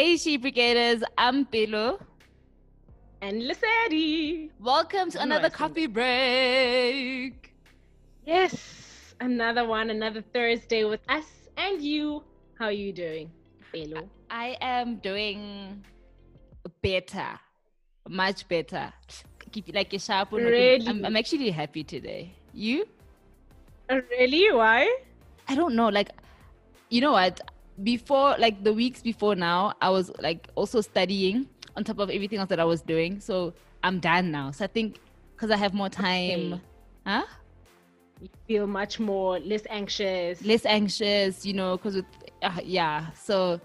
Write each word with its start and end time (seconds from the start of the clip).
Hey, 0.00 0.16
Sheep 0.16 0.44
Brigaders, 0.44 1.02
I'm 1.18 1.44
Pelo. 1.44 2.00
And 3.20 3.42
Lissetti. 3.42 4.48
Welcome 4.58 5.10
to 5.10 5.20
another 5.20 5.50
coffee 5.50 5.86
break. 5.86 7.52
Yes, 8.24 9.14
another 9.20 9.66
one, 9.68 9.90
another 9.90 10.22
Thursday 10.32 10.84
with 10.84 11.00
us 11.10 11.26
and 11.58 11.82
you. 11.82 12.24
How 12.58 12.72
are 12.72 12.72
you 12.72 12.94
doing, 12.94 13.30
Pelo? 13.74 14.08
I 14.30 14.56
am 14.62 14.96
doing 14.96 15.84
better, 16.80 17.38
much 18.08 18.48
better. 18.48 18.90
Keep 19.52 19.68
it 19.68 19.74
like 19.74 19.92
a 19.92 19.98
sharp 19.98 20.32
one. 20.32 20.44
Really? 20.44 20.88
I'm, 20.88 21.04
I'm 21.04 21.16
actually 21.18 21.50
happy 21.50 21.84
today. 21.84 22.32
You? 22.54 22.88
Uh, 23.90 24.00
really? 24.10 24.50
Why? 24.50 24.88
I 25.46 25.54
don't 25.54 25.74
know. 25.74 25.88
Like, 25.90 26.08
you 26.88 27.02
know 27.02 27.12
what? 27.12 27.38
Before, 27.82 28.34
like 28.38 28.62
the 28.64 28.72
weeks 28.72 29.00
before 29.02 29.34
now, 29.34 29.74
I 29.80 29.90
was 29.90 30.10
like 30.20 30.48
also 30.54 30.80
studying 30.80 31.48
on 31.76 31.84
top 31.84 31.98
of 31.98 32.10
everything 32.10 32.38
else 32.38 32.48
that 32.48 32.60
I 32.60 32.64
was 32.64 32.82
doing. 32.82 33.20
So 33.20 33.54
I'm 33.82 34.00
done 34.00 34.30
now. 34.30 34.50
So 34.50 34.64
I 34.64 34.68
think 34.68 35.00
because 35.34 35.50
I 35.50 35.56
have 35.56 35.72
more 35.72 35.88
time, 35.88 36.54
Okay. 36.54 36.62
huh? 37.06 37.22
You 38.20 38.28
feel 38.46 38.66
much 38.66 39.00
more 39.00 39.38
less 39.40 39.62
anxious. 39.70 40.44
less 40.44 40.66
anxious, 40.66 41.46
you 41.46 41.54
know, 41.54 41.76
because 41.78 41.94
with 41.96 42.04
uh, 42.42 42.60
yeah. 42.62 43.10
So 43.12 43.60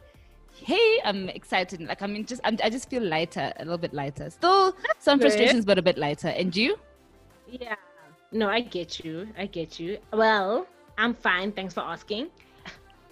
hey, 0.54 1.02
I'm 1.04 1.28
excited. 1.30 1.82
Like 1.82 2.02
I 2.02 2.08
mean, 2.08 2.26
just 2.26 2.40
I'm, 2.46 2.58
I 2.64 2.70
just 2.70 2.90
feel 2.90 3.04
lighter, 3.04 3.52
a 3.58 3.64
little 3.66 3.78
bit 3.78 3.94
lighter. 3.94 4.30
Still 4.30 4.76
some 5.00 5.18
good. 5.18 5.24
frustrations, 5.24 5.66
but 5.66 5.78
a 5.78 5.82
bit 5.82 5.98
lighter. 5.98 6.30
And 6.30 6.56
you? 6.56 6.78
Yeah. 7.50 7.76
No, 8.32 8.50
I 8.50 8.62
get 8.62 9.04
you. 9.04 9.28
I 9.38 9.46
get 9.46 9.80
you. 9.80 9.98
Well, 10.14 10.68
I'm 10.98 11.14
fine. 11.14 11.52
Thanks 11.52 11.74
for 11.74 11.82
asking. 11.82 12.30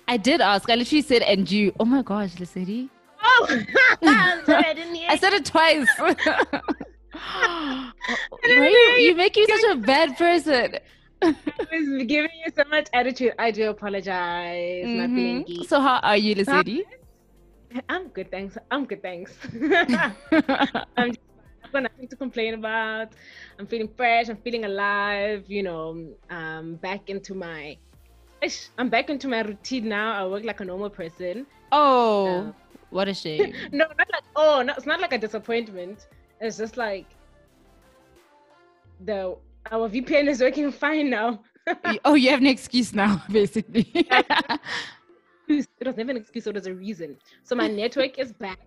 I 0.08 0.18
did 0.18 0.42
ask. 0.42 0.70
I 0.70 0.76
literally 0.76 1.02
said, 1.02 1.22
"And 1.22 1.50
you?" 1.50 1.74
Oh 1.80 1.86
my 1.86 2.02
gosh, 2.02 2.40
Leslie. 2.40 2.90
Oh, 3.24 3.48
I'm 4.04 4.46
sorry, 4.46 4.66
I 4.66 4.74
didn't 4.74 4.96
hear. 4.96 5.08
I 5.10 5.18
said 5.18 5.34
it 5.34 5.46
twice. 5.46 5.88
You, 8.46 8.54
you. 8.98 9.16
make 9.16 9.36
you 9.38 9.48
such 9.48 9.72
a 9.72 9.76
bad 9.78 10.18
person. 10.18 10.76
I 11.22 11.36
was 11.72 12.04
giving 12.06 12.32
you 12.46 12.52
so 12.56 12.64
much 12.70 12.90
attitude. 12.94 13.34
I 13.40 13.52
do 13.52 13.70
apologize. 13.70 14.86
Mhm. 14.86 15.66
So 15.66 15.80
how 15.80 16.00
are 16.04 16.18
you, 16.18 16.36
Leslie? 16.36 16.84
I'm 17.90 18.10
good, 18.10 18.30
thanks. 18.30 18.58
I'm 18.70 18.86
good, 18.86 19.02
thanks. 19.02 19.36
I'm 20.98 21.10
just 21.14 21.20
I've 21.64 21.72
got 21.72 21.84
nothing 21.84 22.08
to 22.10 22.16
complain 22.16 22.54
about. 22.56 23.14
I'm 23.58 23.66
feeling 23.68 23.90
fresh. 23.96 24.30
I'm 24.30 24.38
feeling 24.38 24.66
alive. 24.66 25.46
You 25.48 25.64
know, 25.64 26.14
um, 26.30 26.76
back 26.76 27.10
into 27.10 27.34
my. 27.34 27.78
Ish, 28.44 28.70
I'm 28.78 28.90
back 28.90 29.10
into 29.10 29.28
my 29.30 29.42
routine 29.42 29.88
now. 29.88 30.12
I 30.14 30.28
work 30.28 30.44
like 30.44 30.60
a 30.60 30.66
normal 30.66 30.90
person. 30.90 31.46
oh, 31.72 32.28
Uh, 32.28 32.52
what 32.90 33.08
a 33.08 33.14
shame. 33.14 33.54
No, 33.72 33.86
not 33.98 34.08
like 34.12 34.24
oh, 34.36 34.62
no, 34.62 34.74
it's 34.76 34.86
not 34.86 35.00
like 35.00 35.14
a 35.14 35.18
disappointment. 35.18 36.08
It's 36.42 36.58
just 36.58 36.76
like 36.78 37.06
the 39.06 39.38
our 39.72 39.90
VPN 39.90 40.28
is 40.28 40.42
working 40.42 40.72
fine 40.86 41.10
now. 41.10 41.40
Oh, 42.04 42.16
you 42.16 42.30
have 42.32 42.42
an 42.42 42.48
excuse 42.48 42.94
now, 42.94 43.24
basically. 43.32 43.88
It 45.48 45.68
was 45.88 45.96
never 45.98 46.12
an 46.12 46.18
excuse, 46.18 46.46
it 46.48 46.54
was 46.54 46.68
a 46.68 46.74
reason. 46.74 47.18
So 47.44 47.56
my 47.56 47.68
network 47.68 48.20
is 48.20 48.34
back. 48.34 48.60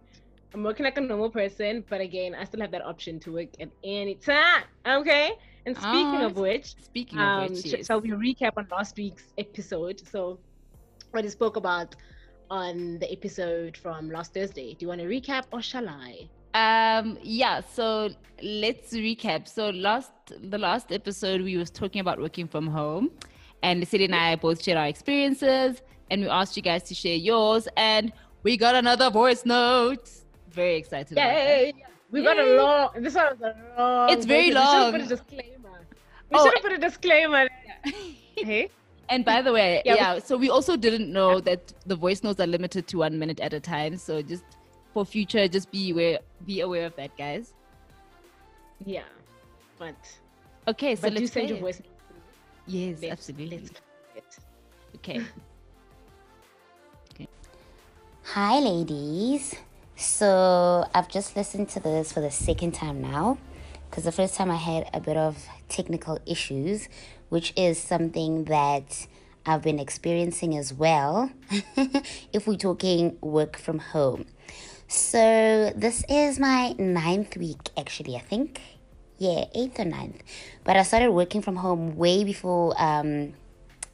I'm 0.55 0.63
working 0.63 0.85
like 0.85 0.97
a 0.97 1.03
normal 1.03 1.29
person, 1.31 1.85
but 1.91 2.01
again, 2.01 2.35
I 2.35 2.45
still 2.45 2.61
have 2.61 2.71
that 2.71 2.83
option 2.83 3.21
to 3.21 3.33
work 3.33 3.49
at 3.61 3.69
any 3.85 4.15
time. 4.15 4.65
Okay. 4.87 5.33
And 5.67 5.77
speaking 5.77 6.23
of 6.23 6.39
Ah, 6.39 6.41
which, 6.41 6.77
Speaking 6.83 7.19
um, 7.19 7.43
of 7.45 7.51
which, 7.51 7.65
yes. 7.67 7.87
shall 7.87 8.01
we 8.01 8.11
recap 8.11 8.53
on 8.57 8.67
last 8.71 8.97
week's 8.97 9.33
episode? 9.37 10.01
So, 10.09 10.39
what 11.11 11.25
we 11.25 11.31
spoke 11.31 11.57
about 11.57 11.97
on 12.51 12.99
the 13.01 13.11
episode 13.11 13.77
from 13.77 14.09
last 14.11 14.33
Thursday. 14.35 14.75
Do 14.75 14.85
you 14.85 14.89
want 14.89 15.01
to 15.01 15.07
recap 15.09 15.45
or 15.53 15.61
shall 15.61 15.89
I? 15.89 16.29
Um 16.55 17.19
yeah, 17.23 17.61
so 17.61 18.11
let's 18.43 18.93
recap. 18.95 19.49
So 19.49 19.71
last 19.71 20.13
the 20.41 20.57
last 20.57 20.93
episode 20.93 21.43
we 21.43 21.57
was 21.57 21.71
talking 21.71 22.01
about 22.01 22.21
working 22.21 22.47
from 22.47 22.67
home 22.69 23.11
and 23.63 23.87
City 23.87 24.05
and 24.05 24.15
I 24.15 24.37
both 24.37 24.63
shared 24.63 24.79
our 24.79 24.87
experiences 24.87 25.83
and 26.11 26.23
we 26.23 26.29
asked 26.29 26.57
you 26.57 26.63
guys 26.63 26.85
to 26.85 26.95
share 26.95 27.17
yours 27.17 27.69
and 27.77 28.13
we 28.45 28.57
got 28.57 28.75
another 28.77 29.11
voice 29.11 29.45
note. 29.45 30.09
Very 30.51 30.77
excited. 30.77 31.19
Yay! 31.19 31.75
We 32.13 32.23
got 32.23 32.39
a 32.39 32.45
long. 32.57 32.91
This 33.03 33.15
one 33.17 33.27
was 33.39 33.41
a 33.43 33.81
long. 33.81 34.11
It's 34.11 34.25
very 34.25 34.53
long. 34.53 34.93
We 36.31 36.39
should 36.39 36.55
have 36.55 36.63
put 36.63 36.73
a 36.73 36.79
disclaimer. 36.79 37.49
Oh, 37.49 37.49
should 37.49 37.51
have 37.51 37.83
put 37.85 37.93
a 37.93 37.93
disclaimer. 37.93 38.19
hey. 38.37 38.71
And 39.09 39.25
by 39.25 39.41
the 39.41 39.53
way, 39.53 39.83
Yeah, 39.85 39.95
yeah, 39.95 40.15
we- 40.15 40.21
so 40.21 40.37
we 40.37 40.51
also 40.51 40.77
didn't 40.77 41.13
know 41.13 41.41
that 41.41 41.73
the 41.87 41.95
voice 41.95 42.25
notes 42.25 42.41
are 42.41 42.47
limited 42.47 42.89
to 42.89 42.99
one 42.99 43.19
minute 43.19 43.39
at 43.41 43.53
a 43.53 43.61
time. 43.61 43.97
So 43.99 44.21
just 44.21 44.43
for 44.93 45.05
future, 45.07 45.47
just 45.47 45.71
be 45.71 45.91
aware 45.93 46.19
be 46.45 46.61
aware 46.61 46.87
of 46.87 46.97
that, 46.97 47.17
guys. 47.17 47.53
Yeah, 48.85 49.05
but 49.79 49.95
Okay, 50.69 50.97
so 50.97 51.03
but 51.03 51.13
let's 51.13 51.21
you 51.21 51.27
send 51.29 51.49
your 51.51 51.59
it. 51.59 51.61
voice. 51.61 51.81
Yes, 52.67 52.99
Let's- 53.01 53.13
absolutely. 53.13 53.59
let's 53.59 53.71
play 53.71 54.17
it. 54.17 54.39
Okay. 54.97 55.21
Hi, 58.25 58.59
ladies. 58.59 59.55
So 59.95 60.85
I've 60.93 61.09
just 61.09 61.37
listened 61.37 61.69
to 61.71 61.81
this 61.81 62.11
for 62.13 62.21
the 62.21 62.31
second 62.33 62.73
time 62.75 63.01
now 63.01 63.39
because 63.89 64.05
the 64.05 64.13
first 64.13 64.35
time 64.35 64.51
I 64.51 64.57
had 64.57 64.89
a 64.93 65.01
bit 65.01 65.17
of 65.17 65.47
technical 65.69 66.19
issues, 66.27 66.89
which 67.29 67.53
is 67.57 67.79
something 67.79 68.45
that 68.45 69.07
I've 69.45 69.63
been 69.63 69.79
experiencing 69.79 70.57
as 70.57 70.73
well 70.73 71.31
if 72.33 72.47
we're 72.47 72.57
talking 72.57 73.17
work 73.21 73.57
from 73.57 73.79
home. 73.79 74.27
So 74.89 75.73
this 75.75 76.05
is 76.09 76.39
my 76.39 76.75
ninth 76.79 77.37
week, 77.37 77.71
actually, 77.77 78.17
I 78.17 78.21
think. 78.21 78.61
Yeah, 79.19 79.47
eighth 79.55 79.81
or 79.81 79.85
ninth. 79.85 80.23
But 80.65 80.77
I 80.77 80.83
started 80.83 81.11
working 81.11 81.43
from 81.43 81.57
home 81.57 81.97
way 81.97 82.23
before 82.23 82.75
um, 82.79 83.35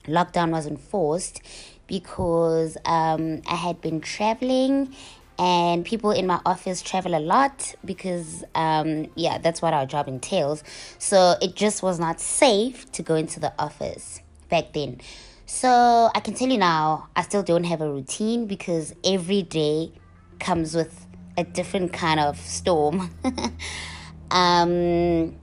lockdown 0.07 0.51
was 0.51 0.67
enforced 0.67 1.41
because 1.87 2.77
um, 2.85 3.43
I 3.47 3.55
had 3.55 3.81
been 3.81 4.01
traveling 4.01 4.95
and 5.39 5.85
people 5.85 6.11
in 6.11 6.27
my 6.27 6.41
office 6.47 6.83
travel 6.83 7.15
a 7.15 7.21
lot 7.21 7.75
because 7.85 8.45
um, 8.55 9.07
yeah 9.15 9.39
that's 9.39 9.63
what 9.63 9.75
our 9.75 9.87
job 9.87 10.09
entails 10.09 10.63
so 10.99 11.37
it 11.41 11.55
just 11.55 11.83
was 11.83 11.99
not 11.99 12.21
safe 12.21 12.91
to 12.93 13.03
go 13.03 13.15
into 13.15 13.41
the 13.41 13.53
office 13.59 14.21
back 14.51 14.73
then 14.73 15.01
so 15.47 16.11
i 16.15 16.21
can 16.21 16.35
tell 16.35 16.49
you 16.49 16.59
now 16.59 17.09
i 17.17 17.23
still 17.23 17.43
don't 17.43 17.65
have 17.65 17.81
a 17.81 17.91
routine 17.91 18.47
because 18.47 18.95
every 19.05 19.43
day 19.43 19.91
comes 20.39 20.75
with 20.75 21.07
a 21.37 21.45
different 21.45 21.93
kind 21.93 22.21
of 22.21 22.39
storm 22.39 23.11
um 24.31 25.35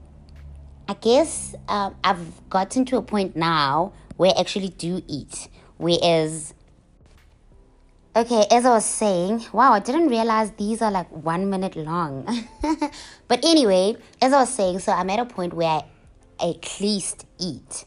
I 0.90 0.94
guess 0.94 1.54
um, 1.68 1.94
I've 2.02 2.50
gotten 2.50 2.84
to 2.86 2.96
a 2.96 3.02
point 3.02 3.36
now 3.36 3.92
where 4.16 4.32
I 4.36 4.40
actually 4.40 4.70
do 4.70 5.00
eat. 5.06 5.46
Whereas, 5.76 6.52
okay, 8.14 8.44
as 8.50 8.64
I 8.64 8.70
was 8.70 8.84
saying, 8.84 9.46
wow, 9.52 9.72
I 9.72 9.80
didn't 9.80 10.08
realize 10.08 10.50
these 10.52 10.82
are 10.82 10.90
like 10.90 11.10
one 11.10 11.48
minute 11.50 11.76
long. 11.76 12.26
but 13.28 13.44
anyway, 13.44 13.96
as 14.20 14.32
I 14.32 14.40
was 14.40 14.52
saying, 14.52 14.80
so 14.80 14.92
I'm 14.92 15.10
at 15.10 15.20
a 15.20 15.24
point 15.24 15.54
where 15.54 15.68
I 15.68 15.84
at 16.48 16.80
least 16.80 17.26
eat. 17.38 17.84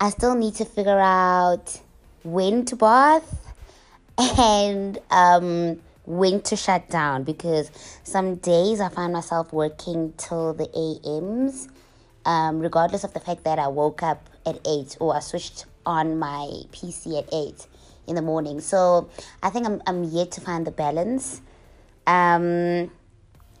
I 0.00 0.10
still 0.10 0.34
need 0.34 0.54
to 0.56 0.64
figure 0.64 0.98
out 0.98 1.80
when 2.22 2.64
to 2.66 2.76
bath 2.76 3.54
and 4.18 4.98
um, 5.10 5.80
when 6.04 6.40
to 6.42 6.56
shut 6.56 6.88
down 6.88 7.24
because 7.24 7.70
some 8.04 8.36
days 8.36 8.80
I 8.80 8.88
find 8.88 9.12
myself 9.12 9.52
working 9.52 10.14
till 10.16 10.54
the 10.54 10.68
AMs, 10.74 11.68
um, 12.24 12.60
regardless 12.60 13.04
of 13.04 13.14
the 13.14 13.20
fact 13.20 13.44
that 13.44 13.58
I 13.58 13.68
woke 13.68 14.02
up 14.02 14.28
at 14.46 14.58
8 14.66 14.96
or 15.00 15.16
I 15.16 15.20
switched 15.20 15.66
on 15.84 16.18
my 16.18 16.46
PC 16.72 17.18
at 17.18 17.28
8 17.32 17.66
in 18.10 18.16
the 18.16 18.22
morning. 18.22 18.60
So 18.60 19.08
I 19.42 19.48
think 19.48 19.66
I'm, 19.66 19.80
I'm 19.86 20.04
yet 20.04 20.30
to 20.32 20.40
find 20.42 20.66
the 20.66 20.70
balance. 20.70 21.40
Um, 22.06 22.90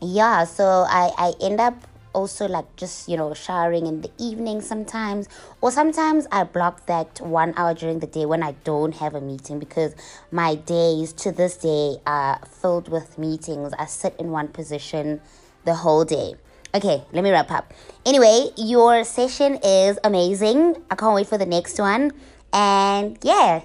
yeah, 0.02 0.44
so 0.44 0.84
I, 0.88 1.12
I 1.16 1.32
end 1.40 1.60
up 1.60 1.86
also 2.12 2.48
like 2.48 2.64
just 2.76 3.08
you 3.08 3.16
know 3.16 3.32
showering 3.34 3.86
in 3.86 4.00
the 4.00 4.10
evening 4.18 4.60
sometimes. 4.60 5.28
Or 5.60 5.70
sometimes 5.70 6.26
i 6.32 6.44
block 6.44 6.86
that 6.86 7.20
one 7.20 7.54
hour 7.56 7.74
during 7.74 8.00
the 8.00 8.06
day 8.06 8.26
when 8.26 8.42
i 8.42 8.52
don't 8.64 8.94
have 8.96 9.14
a 9.14 9.20
meeting 9.20 9.58
because 9.58 9.94
my 10.30 10.54
days 10.54 11.12
to 11.24 11.32
this 11.32 11.56
day 11.56 11.96
are 12.06 12.40
filled 12.46 12.88
with 12.88 13.18
meetings. 13.18 13.72
I 13.78 13.86
sit 13.86 14.14
in 14.18 14.30
one 14.30 14.48
position 14.48 15.20
the 15.64 15.74
whole 15.74 16.04
day. 16.04 16.34
Okay 16.74 17.02
let 17.12 17.24
me 17.24 17.30
wrap 17.30 17.50
up. 17.50 17.72
Anyway 18.04 18.48
your 18.56 19.04
session 19.04 19.58
is 19.62 19.98
amazing. 20.04 20.82
I 20.90 20.94
can't 20.94 21.14
wait 21.14 21.26
for 21.26 21.38
the 21.38 21.46
next 21.46 21.78
one. 21.78 22.12
And 22.52 23.18
yeah 23.22 23.62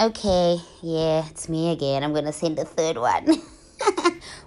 okay 0.00 0.58
yeah 0.82 1.26
it's 1.28 1.48
me 1.48 1.72
again. 1.72 2.02
I'm 2.04 2.12
gonna 2.12 2.32
send 2.32 2.58
the 2.58 2.64
third 2.64 2.98
one. 2.98 3.42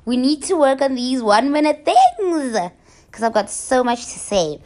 We 0.05 0.17
need 0.17 0.41
to 0.43 0.55
work 0.55 0.81
on 0.81 0.95
these 0.95 1.21
one 1.21 1.51
minute 1.51 1.85
things 1.85 2.57
because 3.05 3.23
I've 3.23 3.33
got 3.33 3.51
so 3.51 3.83
much 3.83 4.03
to 4.05 4.19
say. 4.19 4.59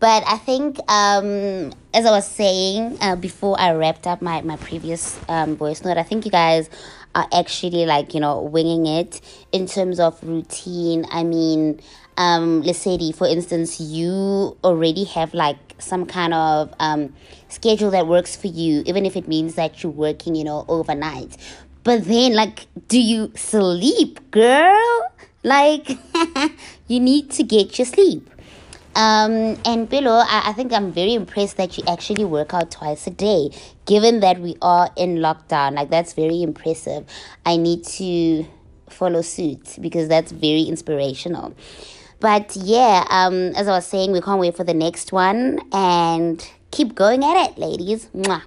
But 0.00 0.24
I 0.26 0.38
think, 0.38 0.78
um, 0.90 1.72
as 1.94 2.06
I 2.06 2.10
was 2.10 2.26
saying 2.26 2.98
uh, 3.00 3.16
before 3.16 3.60
I 3.60 3.72
wrapped 3.72 4.06
up 4.06 4.20
my, 4.22 4.40
my 4.40 4.56
previous 4.56 5.20
um, 5.28 5.56
voice 5.56 5.84
note, 5.84 5.98
I 5.98 6.02
think 6.02 6.24
you 6.24 6.30
guys 6.30 6.70
are 7.14 7.26
actually 7.32 7.86
like 7.86 8.14
you 8.14 8.20
know 8.20 8.40
winging 8.40 8.86
it 8.86 9.20
in 9.52 9.66
terms 9.66 10.00
of 10.00 10.20
routine. 10.24 11.06
I 11.10 11.22
mean 11.22 11.80
um 12.16 12.62
let's 12.62 12.78
say 12.78 13.12
for 13.12 13.26
instance 13.26 13.80
you 13.80 14.56
already 14.64 15.04
have 15.04 15.32
like 15.34 15.56
some 15.78 16.04
kind 16.06 16.34
of 16.34 16.72
um 16.78 17.14
schedule 17.48 17.90
that 17.90 18.06
works 18.06 18.36
for 18.36 18.48
you 18.48 18.82
even 18.86 19.06
if 19.06 19.16
it 19.16 19.26
means 19.28 19.54
that 19.54 19.82
you're 19.82 19.92
working 19.92 20.34
you 20.34 20.44
know 20.44 20.64
overnight 20.68 21.36
but 21.84 22.04
then 22.04 22.34
like 22.34 22.66
do 22.88 23.00
you 23.00 23.32
sleep 23.34 24.30
girl 24.30 25.12
like 25.42 25.98
you 26.88 27.00
need 27.00 27.30
to 27.30 27.42
get 27.42 27.78
your 27.78 27.86
sleep 27.86 28.28
um, 28.96 29.56
and 29.64 29.88
Bilo, 29.88 30.24
I, 30.26 30.50
I 30.50 30.52
think 30.52 30.72
I'm 30.72 30.90
very 30.90 31.14
impressed 31.14 31.56
that 31.58 31.78
you 31.78 31.84
actually 31.86 32.24
work 32.24 32.52
out 32.52 32.72
twice 32.72 33.06
a 33.06 33.10
day, 33.10 33.50
given 33.86 34.18
that 34.20 34.40
we 34.40 34.56
are 34.60 34.90
in 34.96 35.18
lockdown. 35.18 35.74
Like, 35.74 35.90
that's 35.90 36.12
very 36.12 36.42
impressive. 36.42 37.06
I 37.46 37.56
need 37.56 37.84
to 37.84 38.46
follow 38.88 39.22
suit 39.22 39.78
because 39.80 40.08
that's 40.08 40.32
very 40.32 40.62
inspirational. 40.62 41.54
But 42.20 42.54
yeah, 42.56 43.06
um, 43.10 43.54
as 43.56 43.66
I 43.66 43.72
was 43.72 43.86
saying, 43.86 44.12
we 44.12 44.20
can't 44.20 44.40
wait 44.40 44.56
for 44.56 44.64
the 44.64 44.74
next 44.74 45.12
one 45.12 45.60
and 45.72 46.46
keep 46.70 46.94
going 46.94 47.24
at 47.24 47.50
it, 47.50 47.58
ladies. 47.58 48.08
Mwah. 48.14 48.42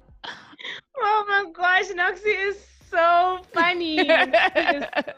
Oh 1.00 1.24
my 1.28 1.50
gosh, 1.52 1.88
Noxie 1.90 2.48
is 2.48 2.64
so 2.90 3.40
funny. 3.52 3.98
is 4.08 4.84
so 4.94 5.12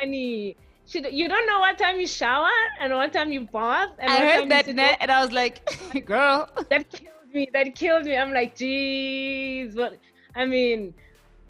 funny 0.00 0.56
she, 0.86 1.04
you 1.10 1.28
don't 1.28 1.46
know 1.46 1.60
what 1.60 1.78
time 1.78 1.98
you 1.98 2.06
shower 2.06 2.48
and 2.80 2.92
what 2.92 3.12
time 3.12 3.32
you 3.32 3.42
bath. 3.42 3.90
And 3.98 4.10
I 4.10 4.18
heard 4.18 4.50
that 4.50 4.66
net, 4.68 4.98
and 5.00 5.10
I 5.10 5.20
was 5.22 5.32
like, 5.32 5.68
girl. 6.06 6.48
That 6.70 6.90
killed 6.90 7.34
me. 7.34 7.48
That 7.52 7.74
killed 7.74 8.04
me. 8.04 8.16
I'm 8.16 8.32
like, 8.32 8.56
jeez. 8.56 9.74
What? 9.74 9.98
I 10.34 10.46
mean, 10.46 10.94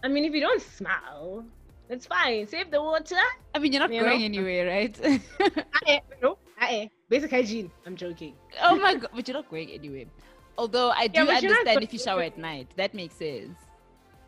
I 0.02 0.08
mean, 0.08 0.24
if 0.24 0.32
you 0.32 0.40
don't 0.40 0.62
smile, 0.62 1.44
that's 1.88 2.06
fine. 2.06 2.46
Save 2.46 2.70
the 2.70 2.82
water. 2.82 3.16
I 3.54 3.58
mean, 3.58 3.72
you're 3.72 3.80
not 3.80 3.92
you 3.92 4.00
going 4.00 4.20
know? 4.20 4.24
anywhere, 4.24 4.66
right? 4.66 4.98
I, 5.86 6.00
no, 6.22 6.38
I, 6.60 6.90
basic 7.08 7.30
hygiene. 7.30 7.70
I'm 7.86 7.96
joking. 7.96 8.34
Oh 8.62 8.76
my 8.76 8.94
god, 8.94 9.10
but 9.14 9.26
you're 9.26 9.36
not 9.36 9.50
going 9.50 9.70
anywhere. 9.70 10.06
Although 10.58 10.90
I 10.90 11.06
do 11.06 11.24
yeah, 11.24 11.36
understand 11.36 11.82
if 11.82 11.92
you 11.92 11.98
shower 11.98 12.22
at 12.22 12.38
night, 12.38 12.68
that 12.76 12.94
makes 12.94 13.16
sense. 13.16 13.58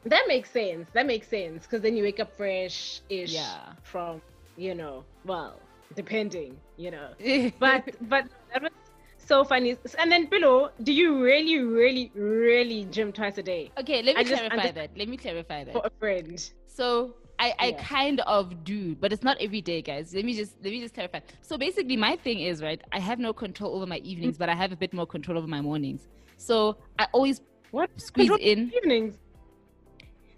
That 0.04 0.24
makes 0.28 0.50
sense. 0.50 0.88
That 0.92 1.06
makes 1.06 1.28
sense 1.28 1.64
because 1.64 1.82
then 1.82 1.96
you 1.96 2.02
wake 2.02 2.20
up 2.20 2.36
fresh-ish 2.36 3.32
yeah. 3.32 3.72
from 3.82 4.22
you 4.58 4.74
know, 4.74 5.04
well, 5.24 5.60
depending, 5.94 6.58
you 6.76 6.90
know. 6.90 7.08
but 7.58 7.88
but 8.02 8.24
that 8.52 8.62
was 8.62 8.72
so 9.18 9.44
funny. 9.44 9.76
And 9.98 10.12
then 10.12 10.26
below, 10.26 10.70
do 10.82 10.92
you 10.92 11.22
really, 11.22 11.58
really, 11.58 12.10
really 12.14 12.84
gym 12.90 13.12
twice 13.12 13.38
a 13.38 13.42
day? 13.42 13.70
Okay, 13.78 14.02
let 14.02 14.16
me 14.16 14.20
I 14.20 14.24
clarify 14.24 14.62
just, 14.62 14.74
that. 14.74 14.90
Let 14.96 15.08
me 15.08 15.16
clarify 15.16 15.64
that. 15.64 15.72
For 15.72 15.82
a 15.84 15.90
friend. 15.98 16.50
So 16.66 17.14
I, 17.40 17.54
I 17.58 17.66
yeah. 17.68 17.82
kind 17.82 18.20
of 18.20 18.64
do, 18.64 18.96
but 18.96 19.12
it's 19.12 19.22
not 19.22 19.36
every 19.40 19.60
day, 19.60 19.80
guys. 19.80 20.12
Let 20.14 20.24
me 20.24 20.34
just 20.34 20.56
let 20.62 20.72
me 20.72 20.80
just 20.80 20.94
clarify. 20.94 21.20
So 21.42 21.56
basically 21.56 21.96
my 21.96 22.16
thing 22.16 22.40
is, 22.40 22.62
right, 22.62 22.80
I 22.92 22.98
have 22.98 23.18
no 23.18 23.32
control 23.32 23.76
over 23.76 23.86
my 23.86 23.98
evenings, 23.98 24.36
but 24.36 24.48
I 24.48 24.54
have 24.54 24.72
a 24.72 24.76
bit 24.76 24.92
more 24.92 25.06
control 25.06 25.38
over 25.38 25.46
my 25.46 25.60
mornings. 25.60 26.08
So 26.36 26.76
I 26.98 27.06
always 27.12 27.40
what 27.70 27.90
squeeze 27.96 28.28
control 28.28 28.48
in 28.48 28.72
evenings. 28.76 29.18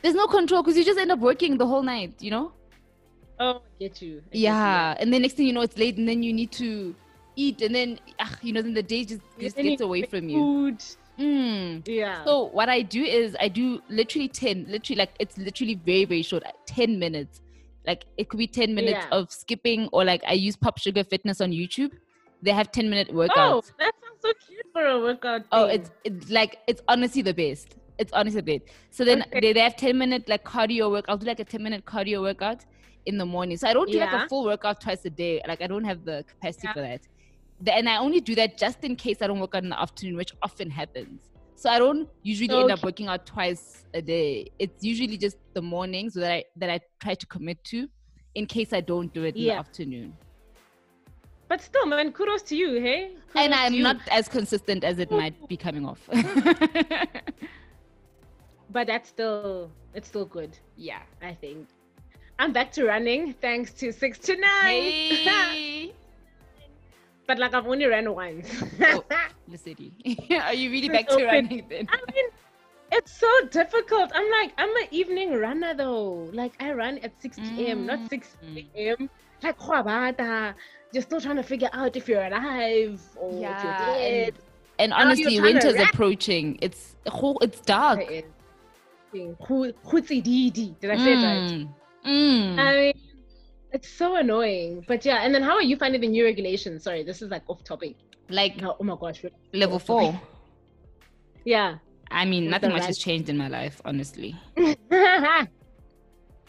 There's 0.02 0.14
no 0.14 0.26
control 0.26 0.62
because 0.62 0.76
you 0.76 0.84
just 0.84 0.98
end 0.98 1.10
up 1.12 1.18
working 1.18 1.58
the 1.58 1.66
whole 1.66 1.82
night, 1.82 2.14
you 2.20 2.30
know? 2.30 2.52
Oh, 3.38 3.62
get 3.78 4.00
you. 4.02 4.22
I 4.26 4.28
yeah, 4.32 4.94
get 4.94 5.02
and 5.02 5.12
then 5.12 5.22
next 5.22 5.34
thing 5.34 5.46
you 5.46 5.52
know, 5.52 5.62
it's 5.62 5.78
late, 5.78 5.96
and 5.96 6.06
then 6.08 6.22
you 6.22 6.32
need 6.32 6.52
to 6.52 6.94
eat, 7.36 7.62
and 7.62 7.74
then 7.74 7.98
ugh, 8.18 8.36
you 8.42 8.52
know, 8.52 8.60
then 8.60 8.74
the 8.74 8.82
day 8.82 9.04
just 9.04 9.22
just 9.38 9.56
gets 9.56 9.80
away 9.80 10.02
from 10.02 10.28
you. 10.28 10.38
Food. 10.38 10.84
Mm. 11.20 11.86
Yeah. 11.86 12.24
So 12.24 12.44
what 12.44 12.68
I 12.68 12.82
do 12.82 13.02
is 13.02 13.36
I 13.38 13.48
do 13.48 13.82
literally 13.88 14.28
ten, 14.28 14.64
literally 14.68 14.98
like 14.98 15.10
it's 15.18 15.36
literally 15.36 15.74
very 15.74 16.04
very 16.06 16.22
short, 16.22 16.44
ten 16.66 16.98
minutes. 16.98 17.42
Like 17.86 18.06
it 18.16 18.28
could 18.28 18.38
be 18.38 18.46
ten 18.46 18.74
minutes 18.74 19.06
yeah. 19.10 19.18
of 19.18 19.30
skipping, 19.30 19.88
or 19.92 20.04
like 20.04 20.22
I 20.26 20.32
use 20.32 20.56
Pop 20.56 20.78
Sugar 20.78 21.04
Fitness 21.04 21.40
on 21.40 21.50
YouTube. 21.50 21.92
They 22.42 22.52
have 22.52 22.72
ten 22.72 22.88
minute 22.88 23.08
workouts. 23.12 23.30
Oh, 23.36 23.62
that 23.78 23.92
sounds 24.02 24.20
so 24.22 24.32
cute 24.46 24.66
for 24.72 24.86
a 24.86 24.98
workout. 24.98 25.42
Oh, 25.52 25.68
thing. 25.68 25.80
Oh, 25.80 25.80
it's 25.80 25.90
it's 26.04 26.30
like 26.30 26.58
it's 26.66 26.80
honestly 26.88 27.22
the 27.22 27.34
best. 27.34 27.76
It's 27.98 28.12
honestly 28.14 28.40
the 28.40 28.58
best. 28.58 28.72
So 28.90 29.04
then 29.04 29.22
okay. 29.22 29.40
they, 29.40 29.52
they 29.52 29.60
have 29.60 29.76
ten 29.76 29.98
minute 29.98 30.26
like 30.26 30.44
cardio 30.44 30.90
work. 30.90 31.04
I'll 31.08 31.18
do 31.18 31.26
like 31.26 31.40
a 31.40 31.44
ten 31.44 31.62
minute 31.62 31.84
cardio 31.84 32.22
workout 32.22 32.64
in 33.04 33.18
the 33.18 33.26
morning. 33.26 33.58
So 33.58 33.68
I 33.68 33.74
don't 33.74 33.90
do 33.90 33.98
yeah. 33.98 34.10
like 34.10 34.24
a 34.24 34.28
full 34.28 34.44
workout 34.44 34.80
twice 34.80 35.04
a 35.04 35.10
day. 35.10 35.42
Like 35.46 35.60
I 35.60 35.66
don't 35.66 35.84
have 35.84 36.04
the 36.04 36.24
capacity 36.26 36.68
yeah. 36.68 36.72
for 36.72 36.80
that. 36.80 37.00
And 37.66 37.88
I 37.88 37.98
only 37.98 38.20
do 38.20 38.34
that 38.36 38.56
just 38.56 38.84
in 38.84 38.96
case 38.96 39.18
I 39.20 39.26
don't 39.26 39.40
work 39.40 39.54
out 39.54 39.64
in 39.64 39.70
the 39.70 39.80
afternoon, 39.80 40.16
which 40.16 40.32
often 40.42 40.70
happens. 40.70 41.30
So 41.56 41.68
I 41.68 41.78
don't 41.78 42.08
usually 42.22 42.50
okay. 42.50 42.62
end 42.62 42.70
up 42.72 42.82
working 42.82 43.08
out 43.08 43.26
twice 43.26 43.84
a 43.92 44.00
day. 44.00 44.50
It's 44.58 44.82
usually 44.82 45.18
just 45.18 45.36
the 45.52 45.60
mornings 45.60 46.14
that 46.14 46.32
I 46.32 46.44
that 46.56 46.70
I 46.70 46.80
try 47.00 47.14
to 47.14 47.26
commit 47.26 47.62
to, 47.64 47.86
in 48.34 48.46
case 48.46 48.72
I 48.72 48.80
don't 48.80 49.12
do 49.12 49.24
it 49.24 49.36
in 49.36 49.42
the 49.42 49.52
afternoon. 49.52 50.16
But 51.48 51.60
still, 51.60 51.84
man, 51.84 52.12
kudos 52.12 52.42
to 52.42 52.56
you, 52.56 52.80
hey. 52.80 53.10
Kudos 53.28 53.44
and 53.44 53.52
I'm 53.52 53.82
not 53.82 53.96
as 54.10 54.28
consistent 54.28 54.84
as 54.84 54.98
it 55.00 55.10
might 55.10 55.34
be 55.48 55.56
coming 55.56 55.84
off. 55.84 55.98
but 58.70 58.86
that's 58.86 59.08
still 59.10 59.70
it's 59.92 60.08
still 60.08 60.24
good. 60.24 60.56
Yeah, 60.76 61.02
I 61.20 61.34
think. 61.34 61.68
I'm 62.38 62.52
back 62.52 62.72
to 62.72 62.86
running 62.86 63.34
thanks 63.34 63.74
to 63.74 63.92
six 63.92 64.18
to 64.20 64.36
nine. 64.36 64.82
Hey. 64.82 65.92
but 67.30 67.38
like 67.38 67.54
I've 67.54 67.68
only 67.68 67.86
ran 67.86 68.12
once. 68.12 68.48
oh, 68.82 69.04
the 69.48 69.56
city. 69.56 69.92
Are 70.42 70.52
you 70.52 70.68
really 70.68 70.88
back 70.88 71.06
to 71.06 71.24
running 71.24 71.64
then? 71.70 71.86
I 71.88 71.98
mean, 72.12 72.24
it's 72.90 73.12
so 73.12 73.30
difficult. 73.52 74.10
I'm 74.12 74.28
like, 74.38 74.52
I'm 74.58 74.74
an 74.82 74.88
evening 74.90 75.34
runner 75.34 75.72
though. 75.72 76.28
Like 76.32 76.54
I 76.58 76.72
run 76.72 76.98
at 76.98 77.12
6 77.22 77.38
p.m., 77.38 77.82
mm. 77.82 77.86
not 77.86 78.10
6 78.10 78.36
a.m. 78.74 79.08
Like 79.44 79.56
you're 80.92 81.02
still 81.02 81.20
trying 81.20 81.36
to 81.36 81.44
figure 81.44 81.70
out 81.72 81.94
if 81.94 82.08
you're 82.08 82.24
alive 82.24 83.00
or 83.14 83.40
yeah, 83.40 83.56
if 83.56 83.62
you're 83.62 83.78
dead. 83.94 84.34
And, 84.80 84.92
and 84.92 84.92
honestly, 84.92 85.40
winter's 85.40 85.80
approaching. 85.80 86.58
It's 86.60 86.96
it's 87.06 87.60
dark. 87.60 88.00
Did 90.80 90.90
I 90.90 90.96
say 90.96 91.14
mm. 91.14 91.22
it 91.22 91.22
right? 91.26 91.68
Mm. 92.04 92.58
I 92.58 92.76
mean, 92.76 92.94
it's 93.72 93.88
so 93.88 94.16
annoying. 94.16 94.84
But 94.86 95.04
yeah, 95.04 95.22
and 95.22 95.34
then 95.34 95.42
how 95.42 95.54
are 95.54 95.62
you 95.62 95.76
finding 95.76 96.00
the 96.00 96.08
new 96.08 96.24
regulations? 96.24 96.84
Sorry, 96.84 97.02
this 97.02 97.22
is 97.22 97.30
like 97.30 97.42
off 97.48 97.64
topic. 97.64 97.96
Like, 98.28 98.62
oh, 98.62 98.76
oh 98.78 98.84
my 98.84 98.96
gosh, 99.00 99.24
level 99.52 99.78
four. 99.78 100.20
yeah. 101.44 101.78
I 102.10 102.24
mean, 102.24 102.50
nothing 102.50 102.70
much 102.70 102.86
has 102.86 102.98
changed 102.98 103.28
in 103.28 103.36
my 103.36 103.48
life, 103.48 103.80
honestly. 103.84 104.36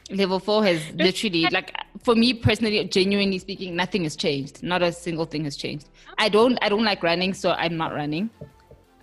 level 0.09 0.39
four 0.39 0.65
has 0.65 0.81
literally, 0.93 1.47
like, 1.51 1.75
for 2.03 2.15
me 2.15 2.33
personally, 2.33 2.83
genuinely 2.85 3.37
speaking, 3.37 3.75
nothing 3.75 4.03
has 4.03 4.15
changed. 4.15 4.63
Not 4.63 4.81
a 4.81 4.91
single 4.91 5.25
thing 5.25 5.43
has 5.43 5.55
changed. 5.55 5.89
I 6.17 6.29
don't, 6.29 6.57
I 6.63 6.69
don't 6.69 6.83
like 6.83 7.03
running, 7.03 7.35
so 7.35 7.51
I'm 7.51 7.77
not 7.77 7.93
running. 7.93 8.31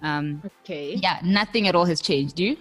Um, 0.03 0.43
okay. 0.63 0.95
Yeah, 0.95 1.21
nothing 1.25 1.69
at 1.69 1.77
all 1.77 1.85
has 1.85 2.01
changed. 2.01 2.37
Do 2.37 2.45
you 2.45 2.57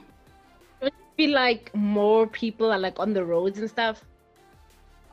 don't 0.80 0.94
you? 1.18 1.26
feel 1.26 1.34
like 1.34 1.74
more 1.76 2.28
people 2.28 2.72
are 2.72 2.80
like 2.80 3.00
on 3.00 3.14
the 3.14 3.26
roads 3.26 3.60
and 3.60 3.70
stuff? 3.70 4.04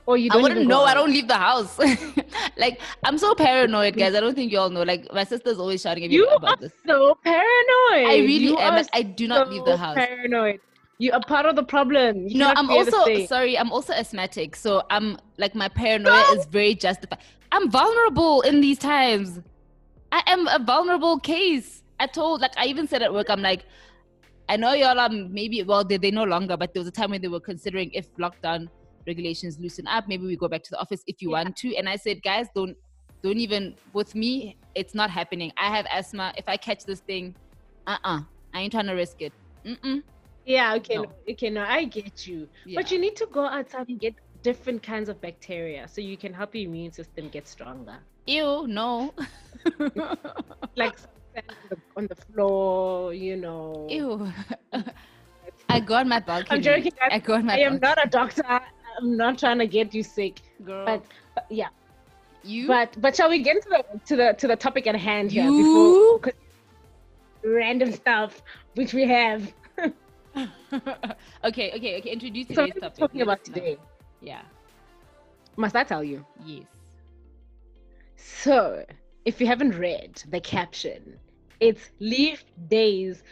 Or 0.06 0.16
you 0.18 0.28
don't 0.28 0.40
I 0.40 0.42
wouldn't 0.42 0.66
know. 0.66 0.82
I 0.84 0.92
don't 0.94 1.10
leave 1.10 1.28
the 1.28 1.36
house. 1.36 1.78
like 2.58 2.80
I'm 3.04 3.16
so 3.16 3.34
paranoid, 3.34 3.96
guys. 3.96 4.14
I 4.14 4.20
don't 4.20 4.34
think 4.34 4.52
you 4.52 4.58
all 4.58 4.70
know. 4.70 4.82
Like 4.82 5.10
my 5.12 5.24
sister's 5.24 5.58
always 5.58 5.80
shouting 5.80 6.04
at 6.04 6.10
me 6.10 6.16
you 6.16 6.28
about 6.28 6.60
this. 6.60 6.72
So 6.86 7.16
paranoid. 7.24 8.10
I 8.10 8.16
really 8.18 8.48
you 8.48 8.58
am. 8.58 8.84
I 8.92 9.02
do 9.02 9.26
not 9.26 9.46
so 9.46 9.52
leave 9.52 9.64
the 9.64 9.76
house. 9.76 9.94
Paranoid. 9.94 10.60
You 10.98 11.12
are 11.12 11.20
part 11.20 11.46
of 11.46 11.56
the 11.56 11.62
problem. 11.62 12.28
You 12.28 12.38
no, 12.38 12.52
I'm 12.54 12.70
also 12.70 13.26
sorry. 13.26 13.58
I'm 13.58 13.72
also 13.72 13.92
asthmatic, 13.94 14.56
so 14.56 14.82
I'm 14.90 15.18
like 15.38 15.54
my 15.54 15.68
paranoia 15.68 16.22
no. 16.28 16.38
is 16.38 16.46
very 16.46 16.74
justified. 16.74 17.18
I'm 17.50 17.70
vulnerable 17.70 18.42
in 18.42 18.60
these 18.60 18.78
times. 18.78 19.40
I 20.12 20.22
am 20.26 20.46
a 20.48 20.58
vulnerable 20.58 21.18
case. 21.18 21.82
I 21.98 22.06
told, 22.06 22.40
like, 22.40 22.52
I 22.56 22.66
even 22.66 22.86
said 22.86 23.02
at 23.02 23.12
work, 23.12 23.30
I'm 23.30 23.42
like, 23.42 23.64
I 24.48 24.56
know 24.56 24.72
y'all 24.72 24.98
are 25.00 25.08
maybe 25.08 25.62
well 25.62 25.84
they 25.84 25.96
they 25.96 26.10
no 26.10 26.24
longer, 26.24 26.56
but 26.56 26.74
there 26.74 26.80
was 26.80 26.88
a 26.88 26.92
time 26.92 27.10
when 27.10 27.22
they 27.22 27.28
were 27.28 27.40
considering 27.40 27.90
if 27.92 28.14
lockdown 28.16 28.68
regulations 29.06 29.58
loosen 29.58 29.86
up, 29.86 30.08
maybe 30.08 30.26
we 30.26 30.36
go 30.36 30.48
back 30.48 30.62
to 30.64 30.70
the 30.70 30.78
office 30.78 31.02
if 31.06 31.20
you 31.20 31.30
yeah. 31.30 31.44
want 31.44 31.56
to. 31.56 31.76
And 31.76 31.88
I 31.88 31.96
said, 31.96 32.22
guys, 32.22 32.46
don't 32.54 32.76
don't 33.22 33.38
even 33.38 33.74
with 33.92 34.14
me, 34.14 34.56
it's 34.74 34.94
not 34.94 35.10
happening. 35.10 35.52
I 35.56 35.74
have 35.74 35.86
asthma. 35.90 36.34
If 36.36 36.48
I 36.48 36.56
catch 36.56 36.84
this 36.84 37.00
thing, 37.00 37.34
uh 37.86 37.96
uh-uh, 38.04 38.18
uh 38.18 38.20
I 38.52 38.60
ain't 38.60 38.72
trying 38.72 38.86
to 38.86 38.92
risk 38.92 39.22
it. 39.22 39.32
Mm-mm. 39.64 40.02
Yeah, 40.44 40.74
okay, 40.74 40.96
no. 40.96 41.06
okay, 41.30 41.48
no, 41.48 41.62
I 41.62 41.84
get 41.84 42.26
you. 42.26 42.48
Yeah. 42.66 42.80
But 42.80 42.90
you 42.90 42.98
need 42.98 43.16
to 43.16 43.26
go 43.26 43.46
outside 43.46 43.88
and 43.88 43.98
get 43.98 44.14
different 44.42 44.82
kinds 44.82 45.08
of 45.08 45.20
bacteria 45.20 45.88
so 45.88 46.02
you 46.02 46.18
can 46.18 46.34
help 46.34 46.54
your 46.54 46.64
immune 46.64 46.92
system 46.92 47.30
get 47.30 47.48
stronger. 47.48 47.96
Ew, 48.26 48.66
no. 48.68 49.14
like 50.76 50.96
on 51.96 52.06
the, 52.06 52.14
floor, 52.14 53.14
you 53.14 53.36
know. 53.36 53.86
Ew. 53.90 54.32
I 55.68 55.80
got 55.80 56.06
my 56.06 56.20
balcony. 56.20 56.56
I'm 56.56 56.62
joking. 56.62 56.92
I, 57.00 57.16
I 57.16 57.18
got 57.18 57.44
my. 57.44 57.54
I 57.54 57.58
am 57.60 57.78
not 57.80 58.04
a 58.04 58.08
doctor. 58.08 58.60
I'm 58.98 59.16
not 59.16 59.38
trying 59.38 59.58
to 59.58 59.66
get 59.66 59.94
you 59.94 60.02
sick, 60.02 60.40
girl. 60.64 60.84
But, 60.86 61.04
but 61.34 61.46
yeah. 61.50 61.68
You. 62.42 62.66
But 62.66 62.96
but 63.00 63.16
shall 63.16 63.30
we 63.30 63.38
get 63.38 63.62
to 63.62 63.68
the 63.68 63.84
to 64.06 64.16
the 64.16 64.34
to 64.38 64.46
the 64.46 64.56
topic 64.56 64.86
at 64.86 64.96
hand 64.96 65.32
here 65.32 65.48
you? 65.48 66.20
before 66.20 66.32
random 67.44 67.92
stuff 67.92 68.42
which 68.74 68.92
we 68.92 69.06
have. 69.06 69.52
okay, 70.36 71.72
okay, 71.72 71.98
okay. 71.98 72.10
Introduce 72.10 72.48
So 72.48 72.66
today's 72.66 72.74
what 72.74 72.74
are 72.74 72.74
we 72.74 72.80
topic. 72.80 72.98
talking 72.98 73.20
about 73.22 73.44
today? 73.44 73.78
Yeah. 74.20 74.42
Must 75.56 75.76
I 75.76 75.84
tell 75.84 76.02
you? 76.02 76.24
Yes. 76.44 76.64
So, 78.16 78.84
if 79.24 79.40
you 79.40 79.46
haven't 79.46 79.78
read 79.78 80.22
the 80.30 80.40
caption, 80.40 81.18
it's 81.60 81.90
leave 82.00 82.42
days 82.68 83.22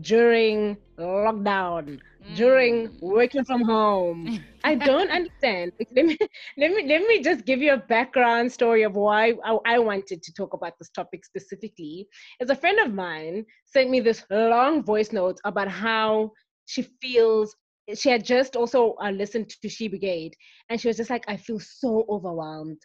during 0.00 0.76
lockdown, 0.98 2.00
during 2.32 2.90
Mm. 2.90 3.00
working 3.00 3.44
from 3.44 3.62
home. 3.62 4.30
I 4.64 4.74
don't 4.76 5.10
understand. 5.10 5.72
Let 5.94 6.06
me 6.06 6.18
let 6.58 6.70
me 6.72 6.86
let 6.86 7.02
me 7.06 7.22
just 7.22 7.44
give 7.46 7.60
you 7.60 7.72
a 7.74 7.76
background 7.78 8.52
story 8.52 8.82
of 8.82 8.94
why 8.96 9.34
I, 9.44 9.58
I 9.66 9.78
wanted 9.78 10.22
to 10.22 10.32
talk 10.34 10.52
about 10.54 10.74
this 10.78 10.90
topic 10.90 11.24
specifically. 11.24 12.08
As 12.40 12.50
a 12.50 12.56
friend 12.56 12.78
of 12.80 12.92
mine 12.94 13.44
sent 13.64 13.90
me 13.90 14.00
this 14.00 14.24
long 14.30 14.82
voice 14.82 15.12
note 15.12 15.38
about 15.44 15.68
how 15.68 16.32
she 16.66 16.82
feels. 17.00 17.54
She 17.94 18.10
had 18.10 18.24
just 18.24 18.56
also 18.56 18.94
uh, 19.02 19.10
listened 19.10 19.50
to 19.50 19.68
She 19.68 19.88
Brigade, 19.88 20.34
and 20.68 20.80
she 20.80 20.88
was 20.88 20.96
just 20.96 21.10
like, 21.10 21.24
"I 21.28 21.36
feel 21.36 21.58
so 21.58 22.04
overwhelmed, 22.08 22.80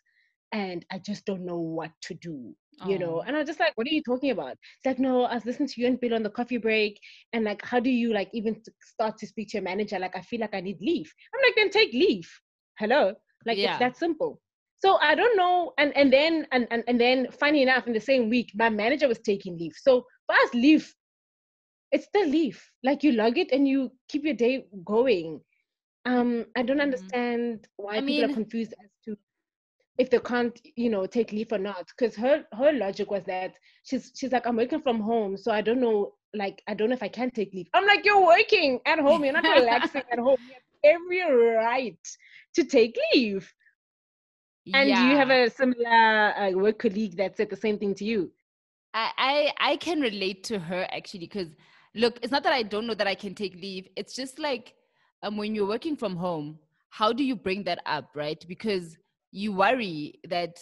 and 0.52 0.86
I 0.92 1.00
just 1.00 1.26
don't 1.26 1.46
know 1.46 1.60
what 1.60 1.92
to 2.04 2.16
do." 2.16 2.56
You 2.84 3.00
know, 3.00 3.22
Oh. 3.22 3.26
and 3.26 3.36
I 3.36 3.40
was 3.40 3.48
just 3.48 3.60
like, 3.60 3.74
"What 3.76 3.88
are 3.88 3.94
you 3.94 4.02
talking 4.04 4.32
about?" 4.32 4.52
It's 4.54 4.86
like, 4.86 5.00
"No, 5.00 5.24
I 5.24 5.36
was 5.36 5.46
listening 5.46 5.70
to 5.70 5.82
you 5.82 5.88
and 5.88 6.00
Bill 6.00 6.14
on 6.16 6.24
the 6.24 6.30
coffee 6.30 6.58
break, 6.58 7.00
and 7.34 7.44
like, 7.46 7.64
how 7.66 7.80
do 7.80 7.90
you 7.90 8.14
like 8.14 8.30
even 8.34 8.62
start 8.82 9.18
to 9.20 9.28
speak 9.28 9.50
to 9.50 9.58
your 9.58 9.64
manager? 9.64 10.00
Like, 10.00 10.16
I 10.16 10.22
feel 10.22 10.40
like 10.42 10.54
I 10.54 10.62
need 10.62 10.80
leave. 10.82 11.12
I'm 11.34 11.42
like, 11.46 11.56
then 11.56 11.70
take 11.70 11.94
leave. 11.94 12.30
Hello, 12.80 13.14
like 13.46 13.58
Yeah. 13.58 13.64
it's 13.64 13.78
that 13.78 13.98
simple. 13.98 14.42
So 14.78 14.98
I 15.02 15.16
don't 15.16 15.38
know, 15.38 15.74
and 15.78 15.96
and 15.98 16.12
then 16.14 16.48
and, 16.52 16.68
and 16.72 16.84
and 16.88 17.00
then 17.00 17.28
funny 17.32 17.62
enough, 17.64 17.88
in 17.88 17.94
the 17.94 18.00
same 18.00 18.30
week, 18.30 18.52
my 18.56 18.70
manager 18.70 19.08
was 19.08 19.20
taking 19.20 19.58
leave. 19.58 19.74
So 19.76 20.06
for 20.28 20.36
us, 20.36 20.54
leave, 20.54 20.94
it's 21.92 22.06
still 22.06 22.28
leave. 22.28 22.62
Like 22.84 23.04
you 23.04 23.12
log 23.14 23.38
it 23.38 23.52
and 23.52 23.68
you 23.68 23.92
keep 24.10 24.24
your 24.24 24.34
day 24.34 24.66
going. 24.86 25.42
Um, 26.06 26.46
I 26.56 26.64
don't 26.64 26.82
Mhm. 26.82 26.82
understand 26.82 27.68
why 27.78 27.98
I 27.98 28.02
people 28.02 28.24
are 28.24 28.30
confused 28.30 28.74
as 28.84 28.92
to 29.06 29.18
if 29.98 30.10
they 30.10 30.20
can't, 30.20 30.60
you 30.76 30.90
know, 30.90 31.06
take 31.06 31.32
leave 31.32 31.52
or 31.52 31.58
not. 31.58 31.88
Because 31.88 32.16
her 32.16 32.46
her 32.54 32.72
logic 32.72 33.10
was 33.10 33.24
that 33.26 33.56
she's 33.84 34.12
she's 34.16 34.32
like, 34.32 34.46
I'm 34.46 34.58
working 34.58 34.82
from 34.82 35.00
home, 35.00 35.38
so 35.38 35.52
I 35.52 35.62
don't 35.62 35.82
know, 35.82 36.14
like 36.34 36.62
I 36.68 36.74
don't 36.74 36.90
know 36.90 36.96
if 36.96 37.04
I 37.04 37.08
can 37.08 37.32
take 37.32 37.54
leave. 37.54 37.68
I'm 37.74 37.86
like, 37.86 38.06
you're 38.06 38.26
working 38.26 38.80
at 38.86 39.00
home, 39.00 39.24
you're 39.24 39.34
not 39.34 39.44
relaxing 39.44 40.04
at 40.12 40.20
home. 40.20 40.38
You 40.48 40.54
have 40.54 40.96
every 40.96 41.56
right 41.56 42.08
to 42.56 42.64
take 42.64 42.98
leave. 43.14 43.52
And 44.74 44.94
do 44.96 45.04
you 45.04 45.16
have 45.16 45.30
a 45.30 45.50
similar 45.50 46.34
uh, 46.38 46.52
work 46.52 46.80
colleague 46.80 47.16
that 47.18 47.38
said 47.38 47.50
the 47.50 47.56
same 47.56 47.80
thing 47.80 47.96
to 47.96 48.06
you? 48.06 48.32
I, 48.94 49.12
I 49.18 49.72
I 49.72 49.76
can 49.78 50.02
relate 50.02 50.44
to 50.46 50.60
her 50.60 50.88
actually 50.92 51.22
because 51.22 51.48
look, 51.96 52.20
it's 52.22 52.32
not 52.32 52.44
that 52.44 52.54
I 52.54 52.64
don't 52.64 52.86
know 52.86 52.94
that 52.94 53.08
I 53.08 53.16
can 53.16 53.34
take 53.34 53.56
leave. 53.56 53.88
It's 53.96 54.14
just 54.14 54.40
like 54.40 54.74
um 55.24 55.38
when 55.38 55.56
you're 55.56 55.68
working 55.68 55.96
from 55.96 56.16
home, 56.16 56.60
how 56.90 57.14
do 57.14 57.24
you 57.24 57.36
bring 57.36 57.64
that 57.64 57.80
up, 57.86 58.10
right? 58.14 58.44
Because 58.48 58.98
you 59.32 59.54
worry 59.54 60.20
that 60.30 60.58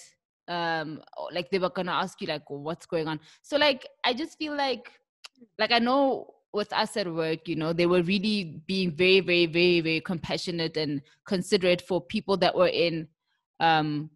um 0.48 1.02
like 1.32 1.50
they 1.50 1.60
were 1.60 1.70
gonna 1.70 1.92
ask 1.92 2.22
you 2.22 2.28
like 2.28 2.50
what's 2.50 2.86
going 2.86 3.08
on. 3.08 3.20
So 3.42 3.58
like 3.58 3.88
I 4.04 4.14
just 4.14 4.38
feel 4.38 4.56
like 4.56 4.92
like 5.58 5.72
I 5.72 5.80
know 5.80 6.34
with 6.54 6.72
us 6.72 6.96
at 6.96 7.12
work, 7.14 7.48
you 7.48 7.56
know, 7.56 7.74
they 7.74 7.86
were 7.86 8.02
really 8.02 8.62
being 8.66 8.90
very, 8.90 9.20
very, 9.20 9.46
very, 9.46 9.82
very 9.82 10.00
compassionate 10.00 10.78
and 10.78 11.02
considerate 11.26 11.82
for 11.82 12.00
people 12.00 12.38
that 12.38 12.56
were 12.56 12.70
in 12.70 13.08
um 13.60 14.10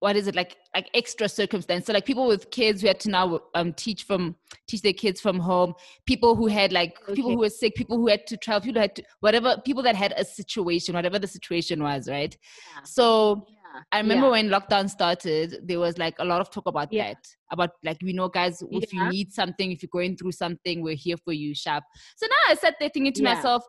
what 0.00 0.14
is 0.16 0.26
it 0.28 0.34
like 0.34 0.56
like 0.74 0.88
extra 0.94 1.28
circumstance 1.28 1.86
so 1.86 1.92
like 1.92 2.04
people 2.04 2.26
with 2.26 2.50
kids 2.50 2.82
who 2.82 2.86
had 2.88 3.00
to 3.00 3.08
now 3.10 3.40
um 3.54 3.72
teach 3.72 4.02
from 4.04 4.36
teach 4.68 4.82
their 4.82 4.92
kids 4.92 5.20
from 5.20 5.38
home 5.38 5.72
people 6.06 6.36
who 6.36 6.46
had 6.46 6.72
like 6.72 6.94
people 7.14 7.30
who 7.30 7.38
were 7.38 7.48
sick 7.48 7.74
people 7.74 7.96
who 7.96 8.06
had 8.06 8.26
to 8.26 8.36
travel 8.36 8.60
people 8.60 8.74
who 8.80 8.82
had 8.82 8.94
to 8.94 9.02
whatever 9.20 9.56
people 9.64 9.82
that 9.82 9.96
had 9.96 10.12
a 10.16 10.24
situation 10.24 10.94
whatever 10.94 11.18
the 11.18 11.26
situation 11.26 11.82
was 11.82 12.08
right 12.08 12.36
so 12.84 13.46
Yeah. 13.48 13.82
I 13.92 13.98
remember 13.98 14.26
Yeah. 14.26 14.30
when 14.32 14.48
lockdown 14.48 14.88
started, 14.88 15.58
there 15.68 15.78
was 15.78 15.98
like 15.98 16.14
a 16.18 16.24
lot 16.24 16.40
of 16.40 16.50
talk 16.50 16.66
about 16.66 16.90
Yeah. 16.90 17.08
that. 17.08 17.22
About 17.50 17.70
like, 17.84 17.98
we 18.02 18.14
know, 18.14 18.28
guys, 18.28 18.62
if 18.70 18.90
you 18.90 19.06
need 19.10 19.32
something, 19.34 19.70
if 19.70 19.82
you're 19.82 19.90
going 19.92 20.16
through 20.16 20.32
something, 20.32 20.82
we're 20.82 20.94
here 20.94 21.18
for 21.18 21.34
you, 21.34 21.54
sharp. 21.54 21.84
So 22.16 22.26
now 22.26 22.42
I 22.48 22.54
sat 22.54 22.76
there 22.80 22.88
thinking 22.88 23.12
to 23.12 23.22
Yeah. 23.22 23.34
myself, 23.34 23.64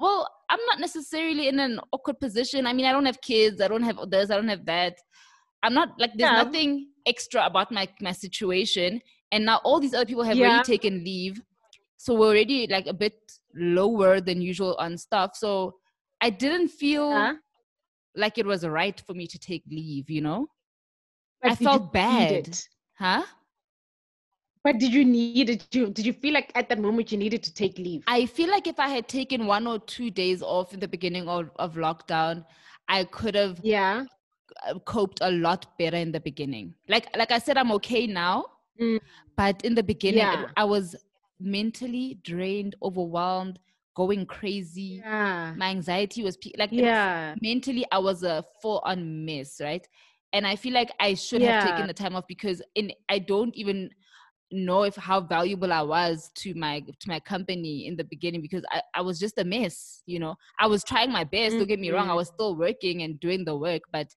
well, 0.00 0.28
I'm 0.50 0.58
not 0.66 0.80
necessarily 0.80 1.46
in 1.46 1.60
an 1.60 1.78
awkward 1.92 2.18
position. 2.18 2.66
I 2.66 2.72
mean, 2.72 2.86
I 2.86 2.92
don't 2.92 3.06
have 3.06 3.20
kids, 3.20 3.60
I 3.60 3.68
don't 3.68 3.84
have 3.84 3.98
this, 4.10 4.30
I 4.32 4.34
don't 4.34 4.48
have 4.48 4.64
that. 4.66 4.94
I'm 5.62 5.74
not 5.74 5.90
like 5.98 6.10
there's 6.16 6.30
Yeah. 6.30 6.42
nothing 6.44 6.88
extra 7.06 7.44
about 7.46 7.70
my 7.72 7.88
my 8.00 8.12
situation. 8.12 9.00
And 9.32 9.44
now 9.46 9.60
all 9.64 9.80
these 9.80 9.94
other 9.94 10.06
people 10.06 10.24
have 10.24 10.36
Yeah. 10.36 10.48
already 10.48 10.62
taken 10.64 11.04
leave. 11.04 11.40
So 11.96 12.14
we're 12.14 12.28
already 12.28 12.66
like 12.66 12.86
a 12.86 12.92
bit 12.92 13.14
lower 13.54 14.20
than 14.20 14.42
usual 14.42 14.74
on 14.78 14.98
stuff. 14.98 15.36
So 15.36 15.74
I 16.20 16.30
didn't 16.30 16.68
feel 16.68 17.08
Yeah. 17.10 17.34
like 18.14 18.38
it 18.38 18.46
was 18.46 18.66
right 18.66 19.00
for 19.06 19.14
me 19.14 19.26
to 19.26 19.38
take 19.38 19.62
leave, 19.70 20.10
you 20.10 20.20
know? 20.20 20.48
But 21.40 21.52
I 21.52 21.54
felt 21.56 21.92
bad. 21.92 22.58
Huh? 22.98 23.22
But 24.64 24.78
did 24.78 24.92
you 24.92 25.04
need 25.04 25.50
it? 25.50 25.66
Did 25.70 25.74
you, 25.74 25.90
did 25.90 26.06
you 26.06 26.12
feel 26.12 26.34
like 26.34 26.52
at 26.54 26.68
that 26.68 26.78
moment 26.78 27.10
you 27.10 27.18
needed 27.18 27.42
to 27.42 27.52
take 27.52 27.78
leave? 27.78 28.02
I 28.06 28.26
feel 28.26 28.48
like 28.50 28.66
if 28.68 28.78
I 28.78 28.88
had 28.88 29.08
taken 29.08 29.46
one 29.46 29.66
or 29.66 29.78
two 29.80 30.10
days 30.10 30.40
off 30.42 30.72
in 30.72 30.78
the 30.78 30.86
beginning 30.86 31.28
of, 31.28 31.50
of 31.56 31.74
lockdown, 31.74 32.44
I 32.88 33.04
could 33.04 33.34
have 33.34 33.58
yeah. 33.62 34.04
Uh, 34.66 34.78
coped 34.80 35.18
a 35.22 35.30
lot 35.30 35.66
better 35.78 35.96
in 35.96 36.12
the 36.12 36.20
beginning. 36.20 36.74
Like 36.88 37.14
like 37.16 37.30
I 37.32 37.38
said, 37.38 37.56
I'm 37.56 37.72
okay 37.72 38.06
now, 38.06 38.44
Mm. 38.80 39.00
but 39.36 39.62
in 39.64 39.74
the 39.74 39.82
beginning, 39.82 40.18
Yeah. 40.20 40.46
I 40.56 40.64
was 40.64 40.96
mentally 41.38 42.18
drained, 42.24 42.74
overwhelmed, 42.82 43.58
going 43.94 44.24
crazy. 44.26 45.02
Yeah. 45.04 45.54
My 45.56 45.68
anxiety 45.70 46.22
was 46.22 46.38
like 46.58 46.72
it 46.72 46.76
was- 46.76 46.84
Yeah. 46.84 47.34
mentally 47.42 47.84
I 47.92 47.98
was 47.98 48.22
a 48.22 48.44
full 48.60 48.80
on 48.84 49.24
mess, 49.26 49.60
right? 49.60 49.86
And 50.32 50.46
I 50.46 50.56
feel 50.56 50.72
like 50.72 50.90
I 50.98 51.12
should 51.14 51.42
have 51.42 51.64
taken 51.68 51.86
the 51.86 51.92
time 51.94 52.16
off 52.16 52.26
because 52.26 52.62
in 52.74 52.92
I 53.10 53.18
don't 53.18 53.54
even 53.54 53.90
know 54.50 54.82
if 54.84 54.96
how 54.96 55.20
valuable 55.20 55.72
I 55.72 55.82
was 55.82 56.30
to 56.36 56.54
my 56.54 56.80
to 56.80 57.08
my 57.08 57.20
company 57.20 57.86
in 57.86 57.96
the 57.96 58.04
beginning 58.04 58.40
because 58.42 58.64
I, 58.70 58.82
I 58.94 59.00
was 59.02 59.18
just 59.18 59.38
a 59.38 59.44
mess, 59.44 60.02
you 60.06 60.18
know. 60.18 60.34
I 60.58 60.66
was 60.66 60.84
trying 60.84 61.10
my 61.12 61.24
best, 61.24 61.56
don't 61.56 61.66
get 61.66 61.80
me 61.80 61.90
wrong, 61.90 62.08
I 62.08 62.12
Mhm. 62.12 62.16
was 62.16 62.28
still 62.28 62.54
working 62.56 63.02
and 63.02 63.18
doing 63.20 63.44
the 63.44 63.56
work, 63.56 63.82
but 63.92 64.08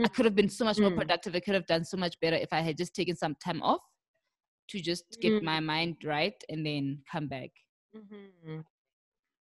I 0.00 0.08
could 0.08 0.24
have 0.24 0.34
been 0.34 0.48
so 0.48 0.64
much 0.64 0.78
more 0.78 0.90
Mm. 0.90 0.96
productive. 0.96 1.34
I 1.34 1.40
could 1.40 1.54
have 1.54 1.66
done 1.66 1.84
so 1.84 1.96
much 1.96 2.18
better 2.20 2.36
if 2.36 2.52
I 2.52 2.60
had 2.60 2.76
just 2.76 2.94
taken 2.94 3.16
some 3.16 3.34
time 3.36 3.62
off 3.62 3.82
to 4.68 4.80
just 4.80 5.18
get 5.20 5.32
Mm. 5.32 5.42
my 5.42 5.60
mind 5.60 5.96
right 6.04 6.42
and 6.48 6.64
then 6.64 7.02
come 7.10 7.26
back. 7.28 7.50
Mhm. 7.94 8.64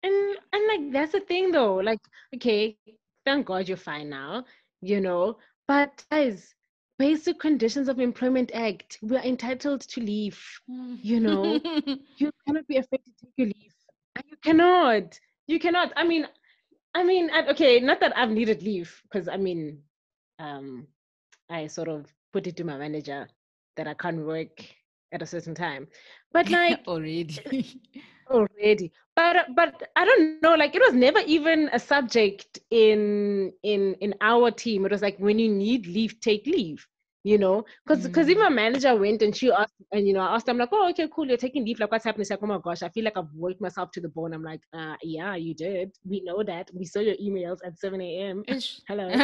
And 0.02 0.38
and 0.52 0.66
like 0.68 0.92
that's 0.92 1.12
the 1.12 1.20
thing 1.20 1.50
though. 1.50 1.76
Like, 1.76 2.00
okay, 2.34 2.78
thank 3.26 3.46
God 3.46 3.68
you're 3.68 3.76
fine 3.76 4.08
now, 4.08 4.44
you 4.80 5.00
know. 5.00 5.38
But 5.66 6.04
guys, 6.10 6.54
basic 6.98 7.38
conditions 7.40 7.88
of 7.88 7.98
employment 8.00 8.50
act, 8.54 8.98
we 9.02 9.16
are 9.16 9.24
entitled 9.24 9.80
to 9.82 10.00
leave. 10.00 10.40
You 11.02 11.20
know, 11.20 11.60
you 12.18 12.30
cannot 12.46 12.66
be 12.68 12.76
afraid 12.76 13.04
to 13.04 13.12
take 13.20 13.32
your 13.36 13.46
leave. 13.48 13.74
You 14.30 14.36
cannot. 14.42 15.18
You 15.46 15.58
cannot. 15.58 15.92
I 15.96 16.04
mean, 16.04 16.26
I 16.94 17.02
mean, 17.04 17.30
okay, 17.50 17.80
not 17.80 18.00
that 18.00 18.16
I've 18.16 18.30
needed 18.30 18.62
leave, 18.62 19.02
because 19.02 19.28
I 19.28 19.36
mean, 19.36 19.82
um, 20.38 20.86
I 21.50 21.66
sort 21.66 21.88
of 21.88 22.12
put 22.32 22.46
it 22.46 22.56
to 22.56 22.64
my 22.64 22.76
manager 22.76 23.28
that 23.76 23.86
I 23.86 23.94
can't 23.94 24.24
work 24.24 24.64
at 25.12 25.22
a 25.22 25.26
certain 25.26 25.54
time. 25.54 25.88
But 26.32 26.50
like 26.50 26.80
already. 26.88 27.80
already. 28.30 28.92
But 29.16 29.36
uh, 29.36 29.44
but 29.56 29.82
i 29.96 30.04
don't 30.04 30.42
know 30.42 30.54
like 30.54 30.74
it 30.74 30.80
was 30.80 30.94
never 30.94 31.20
even 31.20 31.68
a 31.72 31.78
subject 31.78 32.58
in 32.70 33.52
in 33.62 33.94
in 34.00 34.14
our 34.20 34.50
team. 34.50 34.84
It 34.86 34.92
was 34.92 35.02
like 35.02 35.18
when 35.18 35.38
you 35.38 35.48
need 35.48 35.86
leave 35.86 36.20
take 36.20 36.46
leave 36.46 36.86
you 37.24 37.36
know? 37.38 37.64
Because 37.86 38.04
because 38.04 38.28
even 38.28 38.42
my 38.44 38.48
manager 38.48 38.94
went 38.96 39.22
and 39.22 39.34
she 39.36 39.50
asked 39.50 39.74
and 39.92 40.06
you 40.06 40.14
know 40.14 40.20
i 40.20 40.34
asked 40.34 40.46
them 40.46 40.58
like 40.58 40.70
oh 40.72 40.88
okay 40.90 41.08
cool 41.14 41.26
you're 41.26 41.36
taking 41.36 41.64
leave. 41.64 41.78
Like 41.80 41.90
what's 41.90 42.04
happening? 42.04 42.26
Like 42.30 42.40
oh 42.42 42.46
my 42.46 42.58
gosh 42.62 42.82
i 42.82 42.88
feel 42.88 43.04
like 43.04 43.16
i've 43.16 43.32
worked 43.34 43.60
myself 43.60 43.90
to 43.92 44.00
the 44.00 44.08
bone. 44.08 44.32
I'm 44.32 44.42
like 44.42 44.60
uh 44.72 44.96
yeah 45.02 45.34
you 45.34 45.54
did. 45.54 45.90
We 46.04 46.22
know 46.24 46.42
that. 46.42 46.70
We 46.74 46.84
saw 46.86 47.00
your 47.00 47.16
emails 47.16 47.58
at 47.64 47.78
7 47.78 48.00
a.m 48.00 48.44
hello. 48.88 49.20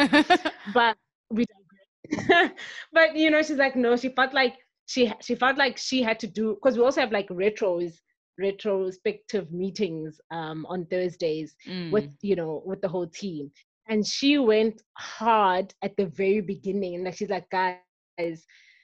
But 0.73 0.97
we 1.31 1.45
digress. 1.45 2.51
but 2.93 3.15
you 3.15 3.29
know 3.29 3.41
she's 3.41 3.57
like 3.57 3.75
no 3.75 3.95
she 3.95 4.09
felt 4.09 4.33
like 4.33 4.55
she 4.85 5.11
she 5.21 5.35
felt 5.35 5.57
like 5.57 5.77
she 5.77 6.01
had 6.01 6.19
to 6.19 6.27
do 6.27 6.53
because 6.55 6.77
we 6.77 6.83
also 6.83 7.01
have 7.01 7.11
like 7.11 7.27
retros 7.29 7.93
retrospective 8.37 9.51
meetings 9.51 10.19
um 10.31 10.65
on 10.69 10.85
thursdays 10.85 11.55
with 11.89 12.05
Mm. 12.05 12.17
you 12.21 12.35
know 12.35 12.61
with 12.65 12.81
the 12.81 12.87
whole 12.87 13.07
team 13.07 13.51
and 13.87 14.05
she 14.05 14.37
went 14.37 14.81
hard 14.97 15.73
at 15.83 15.95
the 15.97 16.05
very 16.07 16.41
beginning 16.41 16.95
and 16.95 17.05
like 17.05 17.15
she's 17.15 17.29
like 17.29 17.49
guys 17.49 17.87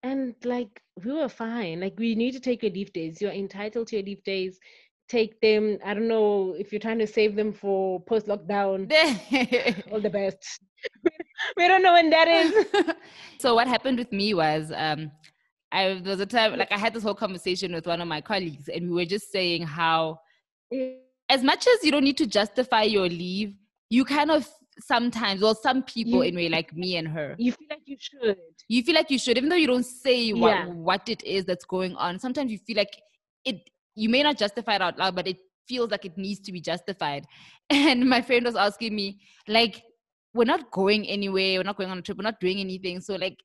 and 0.03 0.35
like 0.45 0.81
we 1.03 1.11
were 1.11 1.29
fine. 1.29 1.81
Like 1.81 1.99
we 1.99 2.15
need 2.15 2.31
to 2.31 2.39
take 2.39 2.63
your 2.63 2.71
leave 2.71 2.93
days. 2.93 3.21
You're 3.21 3.31
entitled 3.31 3.87
to 3.87 3.97
your 3.97 4.05
leave 4.05 4.23
days 4.23 4.59
take 5.09 5.41
them. 5.41 5.77
I 5.83 5.93
don't 5.93 6.07
know 6.07 6.55
if 6.57 6.71
you're 6.71 6.79
trying 6.79 6.99
to 6.99 7.07
save 7.07 7.35
them 7.35 7.51
for 7.51 7.99
post 8.01 8.27
lockdown. 8.27 8.91
All 9.91 9.99
the 9.99 10.09
best. 10.09 10.59
we 11.57 11.67
don't 11.67 11.83
know 11.83 11.93
when 11.93 12.09
that 12.11 12.27
is. 12.27 12.95
so 13.39 13.55
what 13.55 13.67
happened 13.67 13.97
with 13.97 14.11
me 14.11 14.33
was 14.33 14.71
um 14.75 15.11
I 15.71 15.95
there 16.03 16.11
was 16.11 16.19
a 16.19 16.25
time 16.25 16.57
like 16.57 16.71
I 16.71 16.77
had 16.77 16.93
this 16.93 17.03
whole 17.03 17.15
conversation 17.15 17.73
with 17.73 17.85
one 17.87 18.01
of 18.01 18.07
my 18.07 18.21
colleagues 18.21 18.69
and 18.69 18.89
we 18.89 18.95
were 18.95 19.05
just 19.05 19.31
saying 19.31 19.63
how 19.63 20.19
as 21.29 21.43
much 21.43 21.67
as 21.67 21.83
you 21.83 21.91
don't 21.91 22.03
need 22.03 22.17
to 22.17 22.25
justify 22.27 22.83
your 22.83 23.07
leave, 23.07 23.55
you 23.89 24.05
kind 24.05 24.31
of 24.31 24.47
sometimes 24.79 25.41
well 25.41 25.55
some 25.55 25.83
people 25.83 26.23
You- 26.23 26.29
anyway 26.29 26.49
like 26.49 26.73
me 26.75 26.95
and 26.95 27.07
her 27.07 27.35
You 27.37 27.51
feel 27.51 27.67
like 27.69 27.81
you 27.85 27.97
should. 27.99 28.37
you 28.69 28.81
feel 28.83 28.95
like 28.95 29.11
you 29.11 29.19
should 29.19 29.37
even 29.37 29.49
though 29.49 29.55
you 29.63 29.67
don't 29.67 29.85
say 29.85 30.31
what 30.31 30.55
Yeah. 30.55 30.65
what 30.67 31.09
it 31.09 31.21
is 31.23 31.43
that's 31.45 31.65
going 31.65 31.95
on 31.95 32.17
sometimes 32.19 32.51
you 32.51 32.57
feel 32.59 32.77
like 32.77 32.95
it 33.43 33.69
you 33.99 34.09
may 34.09 34.23
not 34.23 34.37
justify 34.37 34.75
it 34.75 34.81
out 34.81 34.97
loud 34.97 35.15
but 35.15 35.27
it 35.27 35.37
feels 35.67 35.91
like 35.91 36.05
it 36.05 36.17
needs 36.17 36.39
to 36.41 36.51
be 36.51 36.61
justified. 36.61 37.25
And 37.71 38.09
my 38.09 38.21
friend 38.21 38.45
was 38.45 38.55
asking 38.55 38.95
me 38.95 39.19
like 39.47 39.83
we're 40.33 40.45
not 40.45 40.71
going 40.71 41.07
anywhere 41.07 41.59
we're 41.59 41.69
not 41.71 41.77
going 41.77 41.91
on 41.91 41.99
a 41.99 42.01
trip 42.01 42.17
we're 42.17 42.23
not 42.23 42.39
doing 42.39 42.59
anything. 42.59 43.01
So 43.01 43.15
like 43.15 43.37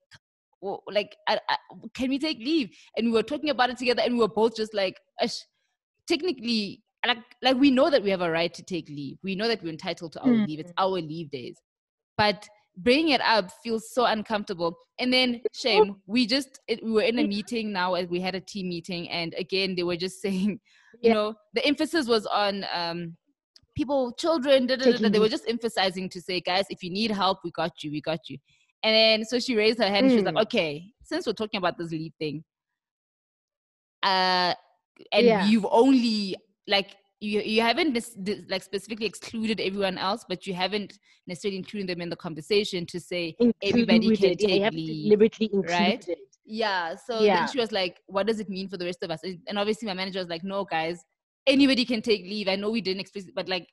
like 0.90 1.14
I, 1.28 1.38
I, 1.50 1.56
can 1.94 2.08
we 2.08 2.18
take 2.18 2.38
leave? 2.38 2.70
And 2.96 3.08
we 3.08 3.12
were 3.12 3.22
talking 3.22 3.50
about 3.50 3.70
it 3.70 3.76
together 3.76 4.02
and 4.02 4.14
we 4.14 4.20
were 4.20 4.28
both 4.28 4.56
just 4.56 4.72
like 4.72 4.96
"Ash, 5.20 5.38
technically 6.08 6.82
like 7.06 7.18
like 7.42 7.56
we 7.56 7.70
know 7.70 7.90
that 7.90 8.02
we 8.02 8.10
have 8.10 8.22
a 8.22 8.30
right 8.30 8.52
to 8.54 8.62
take 8.62 8.88
leave. 8.88 9.18
We 9.22 9.34
know 9.34 9.48
that 9.48 9.62
we're 9.62 9.70
entitled 9.70 10.12
to 10.12 10.20
our 10.20 10.28
mm. 10.28 10.46
leave. 10.46 10.60
It's 10.60 10.72
our 10.78 11.00
leave 11.00 11.30
days. 11.30 11.56
But 12.16 12.48
bringing 12.76 13.10
it 13.10 13.20
up 13.20 13.50
feels 13.62 13.90
so 13.92 14.04
uncomfortable 14.04 14.76
and 14.98 15.12
then 15.12 15.40
shame 15.52 15.96
we 16.06 16.26
just 16.26 16.60
it, 16.66 16.82
we 16.84 16.90
were 16.90 17.02
in 17.02 17.18
a 17.18 17.26
meeting 17.26 17.72
now 17.72 17.94
as 17.94 18.08
we 18.08 18.20
had 18.20 18.34
a 18.34 18.40
team 18.40 18.68
meeting 18.68 19.08
and 19.10 19.34
again 19.38 19.74
they 19.76 19.82
were 19.82 19.96
just 19.96 20.20
saying 20.22 20.58
you 21.00 21.10
Yeah. 21.10 21.14
know 21.14 21.34
the 21.54 21.64
emphasis 21.64 22.06
was 22.08 22.26
on 22.26 22.64
um 22.72 23.16
people 23.76 24.12
children 24.12 24.66
da, 24.66 24.76
da, 24.76 24.92
da. 24.92 25.08
They 25.08 25.18
were 25.18 25.28
just 25.28 25.48
emphasizing 25.48 26.08
to 26.10 26.20
say 26.20 26.40
guys 26.40 26.64
if 26.70 26.82
you 26.82 26.90
need 26.90 27.10
help 27.10 27.38
we 27.44 27.50
got 27.52 27.82
you 27.82 27.90
we 27.90 28.00
got 28.00 28.28
you 28.28 28.38
and 28.82 28.94
then 28.94 29.24
so 29.24 29.38
she 29.38 29.56
raised 29.56 29.78
her 29.78 29.88
hand 29.88 30.10
she 30.10 30.16
was 30.16 30.24
like 30.24 30.34
Mm. 30.34 30.42
okay 30.42 30.84
since 31.02 31.26
we're 31.26 31.32
talking 31.32 31.58
about 31.58 31.78
this 31.78 31.90
leave 31.90 32.12
thing 32.18 32.44
uh 34.02 34.54
and 35.12 35.26
Yeah. 35.26 35.44
you've 35.44 35.66
only 35.70 36.36
like 36.68 36.96
you 37.20 37.40
you 37.40 37.62
haven't 37.62 37.92
dis- 37.92 38.16
dis- 38.22 38.42
like 38.48 38.62
specifically 38.62 39.06
excluded 39.06 39.60
everyone 39.60 39.96
else 39.98 40.24
but 40.28 40.46
you 40.46 40.54
haven't 40.54 40.98
necessarily 41.26 41.56
included 41.56 41.88
them 41.88 42.00
in 42.00 42.10
the 42.10 42.16
conversation 42.16 42.84
to 42.86 42.98
say 43.00 43.34
everybody 43.62 44.16
can 44.16 44.30
Included. 44.30 44.40
Yeah, 44.40 44.68
take 44.70 44.72
leave, 44.74 45.04
deliberately 45.04 45.50
right? 45.68 46.06
it. 46.08 46.18
yeah 46.44 46.94
so 46.96 47.20
Yeah. 47.22 47.36
then 47.36 47.48
she 47.52 47.58
was 47.58 47.72
like 47.72 48.00
what 48.06 48.26
does 48.26 48.40
it 48.40 48.48
mean 48.48 48.68
for 48.68 48.76
the 48.76 48.84
rest 48.84 49.02
of 49.02 49.10
us 49.10 49.20
and 49.22 49.38
and 49.48 49.58
obviously 49.58 49.86
my 49.86 49.94
manager 49.94 50.18
was 50.18 50.28
like 50.28 50.44
no 50.44 50.64
guys 50.64 51.04
anybody 51.46 51.84
can 51.84 52.02
take 52.02 52.22
leave 52.22 52.48
i 52.48 52.56
know 52.56 52.70
we 52.70 52.80
didn't 52.80 53.00
explicit 53.00 53.32
but 53.34 53.48
like 53.48 53.66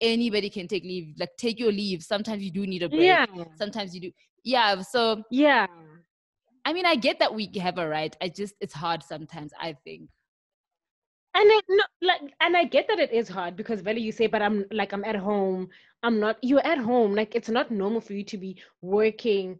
anybody 0.00 0.50
can 0.50 0.68
take 0.68 0.82
leave 0.84 1.14
like 1.18 1.30
take 1.38 1.58
your 1.58 1.72
leave 1.72 2.02
sometimes 2.02 2.42
you 2.42 2.50
do 2.50 2.66
need 2.66 2.82
a 2.82 2.88
break 2.88 3.00
Yeah. 3.02 3.26
sometimes 3.56 3.94
you 3.94 4.00
do 4.02 4.10
yeah 4.44 4.82
so 4.82 5.22
Yeah. 5.30 5.66
i 6.66 6.72
mean 6.72 6.84
i 6.84 6.94
get 6.96 7.18
that 7.20 7.34
we 7.34 7.50
have 7.58 7.78
a 7.78 7.88
right 7.88 8.14
i 8.20 8.28
just 8.28 8.54
it's 8.60 8.74
hard 8.74 9.02
sometimes 9.02 9.52
i 9.58 9.72
think 9.84 10.10
and 11.36 11.50
I, 11.52 11.60
no, 11.68 11.84
like 12.02 12.20
and 12.40 12.56
i 12.56 12.64
get 12.64 12.88
that 12.88 12.98
it 12.98 13.12
is 13.12 13.28
hard 13.28 13.56
because 13.56 13.80
Valley, 13.80 14.00
you 14.00 14.12
say 14.12 14.26
but 14.26 14.42
i'm 14.42 14.64
like 14.70 14.92
i'm 14.92 15.04
at 15.04 15.16
home. 15.16 15.68
I'm 16.02 16.20
not 16.20 16.36
you're 16.42 16.64
at 16.64 16.78
home. 16.78 17.14
Like 17.14 17.34
it's 17.34 17.48
not 17.48 17.70
normal 17.70 18.00
for 18.00 18.12
you 18.12 18.24
to 18.24 18.38
be 18.38 18.62
working 18.80 19.58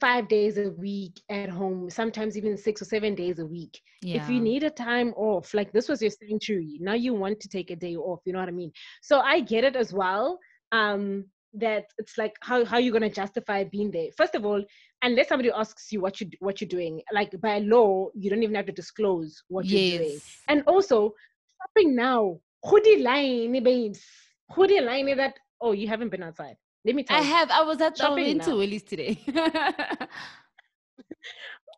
five 0.00 0.28
days 0.28 0.58
a 0.58 0.70
week 0.70 1.20
at 1.30 1.48
home 1.48 1.88
sometimes 1.88 2.36
even 2.36 2.56
six 2.56 2.82
or 2.82 2.86
seven 2.86 3.14
days 3.14 3.38
a 3.38 3.46
week. 3.46 3.80
Yeah 4.02 4.22
if 4.22 4.28
you 4.28 4.40
need 4.40 4.64
a 4.64 4.70
time 4.70 5.12
off 5.16 5.54
like 5.54 5.72
this 5.72 5.88
was 5.88 6.02
your 6.02 6.10
sanctuary 6.10 6.78
now 6.80 6.94
you 6.94 7.14
want 7.14 7.38
to 7.40 7.48
take 7.48 7.70
a 7.70 7.76
day 7.76 7.94
off 7.94 8.20
you 8.24 8.32
know 8.32 8.40
what 8.40 8.48
i 8.48 8.52
mean? 8.52 8.72
So 9.00 9.20
i 9.20 9.40
get 9.40 9.64
it 9.64 9.76
as 9.76 9.92
well. 9.92 10.38
Um 10.72 11.26
that 11.58 11.84
it's 11.98 12.18
like 12.18 12.34
how 12.40 12.64
how 12.64 12.78
you 12.78 12.90
going 12.90 13.02
to 13.02 13.10
justify 13.10 13.64
being 13.64 13.90
there 13.90 14.08
first 14.16 14.34
of 14.34 14.44
all 14.44 14.62
unless 15.02 15.28
somebody 15.28 15.50
asks 15.50 15.92
you 15.92 16.00
what 16.00 16.20
you 16.20 16.28
what 16.40 16.60
you're 16.60 16.68
doing 16.68 17.00
like 17.12 17.38
by 17.40 17.58
law 17.58 18.08
you 18.14 18.30
don't 18.30 18.42
even 18.42 18.54
have 18.54 18.66
to 18.66 18.72
disclose 18.72 19.42
what 19.48 19.66
you're 19.66 19.98
doing 19.98 20.10
yes 20.12 20.36
and 20.48 20.62
also, 20.66 21.14
shopping 21.60 21.94
now. 21.94 22.38
Who 22.64 22.70
Hoodie 22.70 23.02
line, 23.02 23.62
babes. 23.62 24.02
Hoodie 24.50 24.80
line 24.80 25.16
that, 25.16 25.34
oh, 25.60 25.72
you 25.72 25.88
haven't 25.88 26.10
been 26.10 26.22
outside. 26.22 26.56
Let 26.84 26.94
me 26.94 27.02
tell 27.02 27.16
I 27.16 27.20
you. 27.20 27.26
have. 27.26 27.50
I 27.50 27.62
was 27.62 27.80
at 27.80 27.94
I 27.94 27.96
Shopping 27.96 28.26
went 28.26 28.42
to 28.44 28.50
now. 28.50 28.56
Today. 28.86 29.18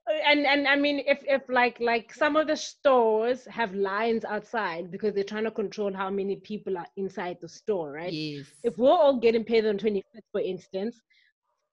And 0.09 0.47
and 0.47 0.67
I 0.69 0.77
mean, 0.77 1.01
if 1.07 1.23
if 1.27 1.43
like 1.49 1.79
like 1.81 2.13
some 2.13 2.37
of 2.37 2.47
the 2.47 2.57
stores 2.57 3.45
have 3.47 3.75
lines 3.75 4.25
outside 4.25 4.91
because 4.91 5.15
they're 5.15 5.25
trying 5.25 5.45
to 5.45 5.51
control 5.51 5.93
how 5.93 6.11
many 6.11 6.37
people 6.37 6.77
are 6.79 6.87
inside 6.97 7.39
the 7.41 7.49
store, 7.49 7.93
right? 7.93 8.17
yes. 8.17 8.65
If 8.65 8.79
we're 8.79 8.91
all 8.91 9.19
getting 9.19 9.45
paid 9.45 9.67
on 9.67 9.79
25th, 9.79 10.25
for 10.33 10.41
instance, 10.41 11.01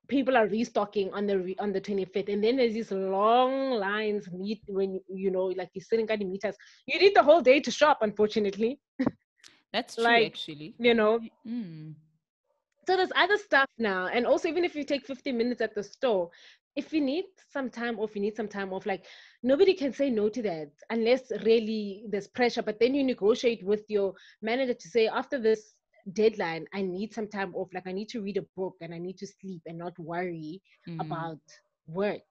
people 0.07 0.35
are 0.37 0.47
restocking 0.47 1.13
on 1.13 1.27
the 1.27 1.39
re- 1.39 1.55
on 1.59 1.71
the 1.73 1.81
25th, 1.81 2.29
and 2.29 2.43
then 2.43 2.57
there's 2.57 2.73
these 2.73 2.91
long 2.91 3.71
lines 3.71 4.29
meet 4.31 4.61
when 4.67 4.99
you 5.09 5.31
know, 5.31 5.45
like 5.45 5.69
you're 5.73 5.83
sitting 5.83 6.09
at 6.09 6.19
the 6.19 6.25
meters. 6.25 6.55
You 6.87 6.99
need 6.99 7.15
the 7.15 7.23
whole 7.23 7.41
day 7.41 7.59
to 7.61 7.71
shop, 7.71 7.99
unfortunately. 8.01 8.79
That's 9.71 9.95
true, 9.97 10.23
like, 10.23 10.25
actually. 10.25 10.75
You 10.77 10.93
know, 10.93 11.21
Mm. 11.47 11.95
so 12.87 12.95
there's 12.95 13.11
other 13.15 13.37
stuff 13.37 13.67
now 13.77 14.07
and 14.07 14.25
also 14.25 14.47
even 14.47 14.63
if 14.63 14.75
you 14.75 14.83
take 14.83 15.05
15 15.05 15.37
minutes 15.37 15.61
at 15.61 15.75
the 15.75 15.83
store 15.83 16.29
if 16.75 16.93
you 16.93 17.01
need 17.01 17.25
some 17.51 17.69
time 17.69 17.99
off 17.99 18.15
you 18.15 18.21
need 18.21 18.35
some 18.35 18.47
time 18.47 18.73
off 18.73 18.85
like 18.85 19.05
nobody 19.43 19.73
can 19.73 19.93
say 19.93 20.09
no 20.09 20.29
to 20.29 20.41
that 20.41 20.71
unless 20.89 21.31
really 21.43 22.03
there's 22.09 22.27
pressure 22.27 22.61
but 22.61 22.79
then 22.79 22.93
you 22.93 23.03
negotiate 23.03 23.63
with 23.63 23.83
your 23.89 24.13
manager 24.41 24.73
to 24.73 24.87
say 24.89 25.07
after 25.07 25.39
this 25.39 25.75
deadline 26.13 26.65
i 26.73 26.81
need 26.81 27.13
some 27.13 27.27
time 27.27 27.53
off 27.55 27.69
like 27.73 27.87
i 27.87 27.91
need 27.91 28.09
to 28.09 28.21
read 28.21 28.37
a 28.37 28.45
book 28.55 28.75
and 28.81 28.93
i 28.93 28.97
need 28.97 29.17
to 29.17 29.27
sleep 29.27 29.61
and 29.65 29.77
not 29.77 29.97
worry 29.99 30.61
Mm. 30.87 30.99
about 31.01 31.39
work 31.87 32.29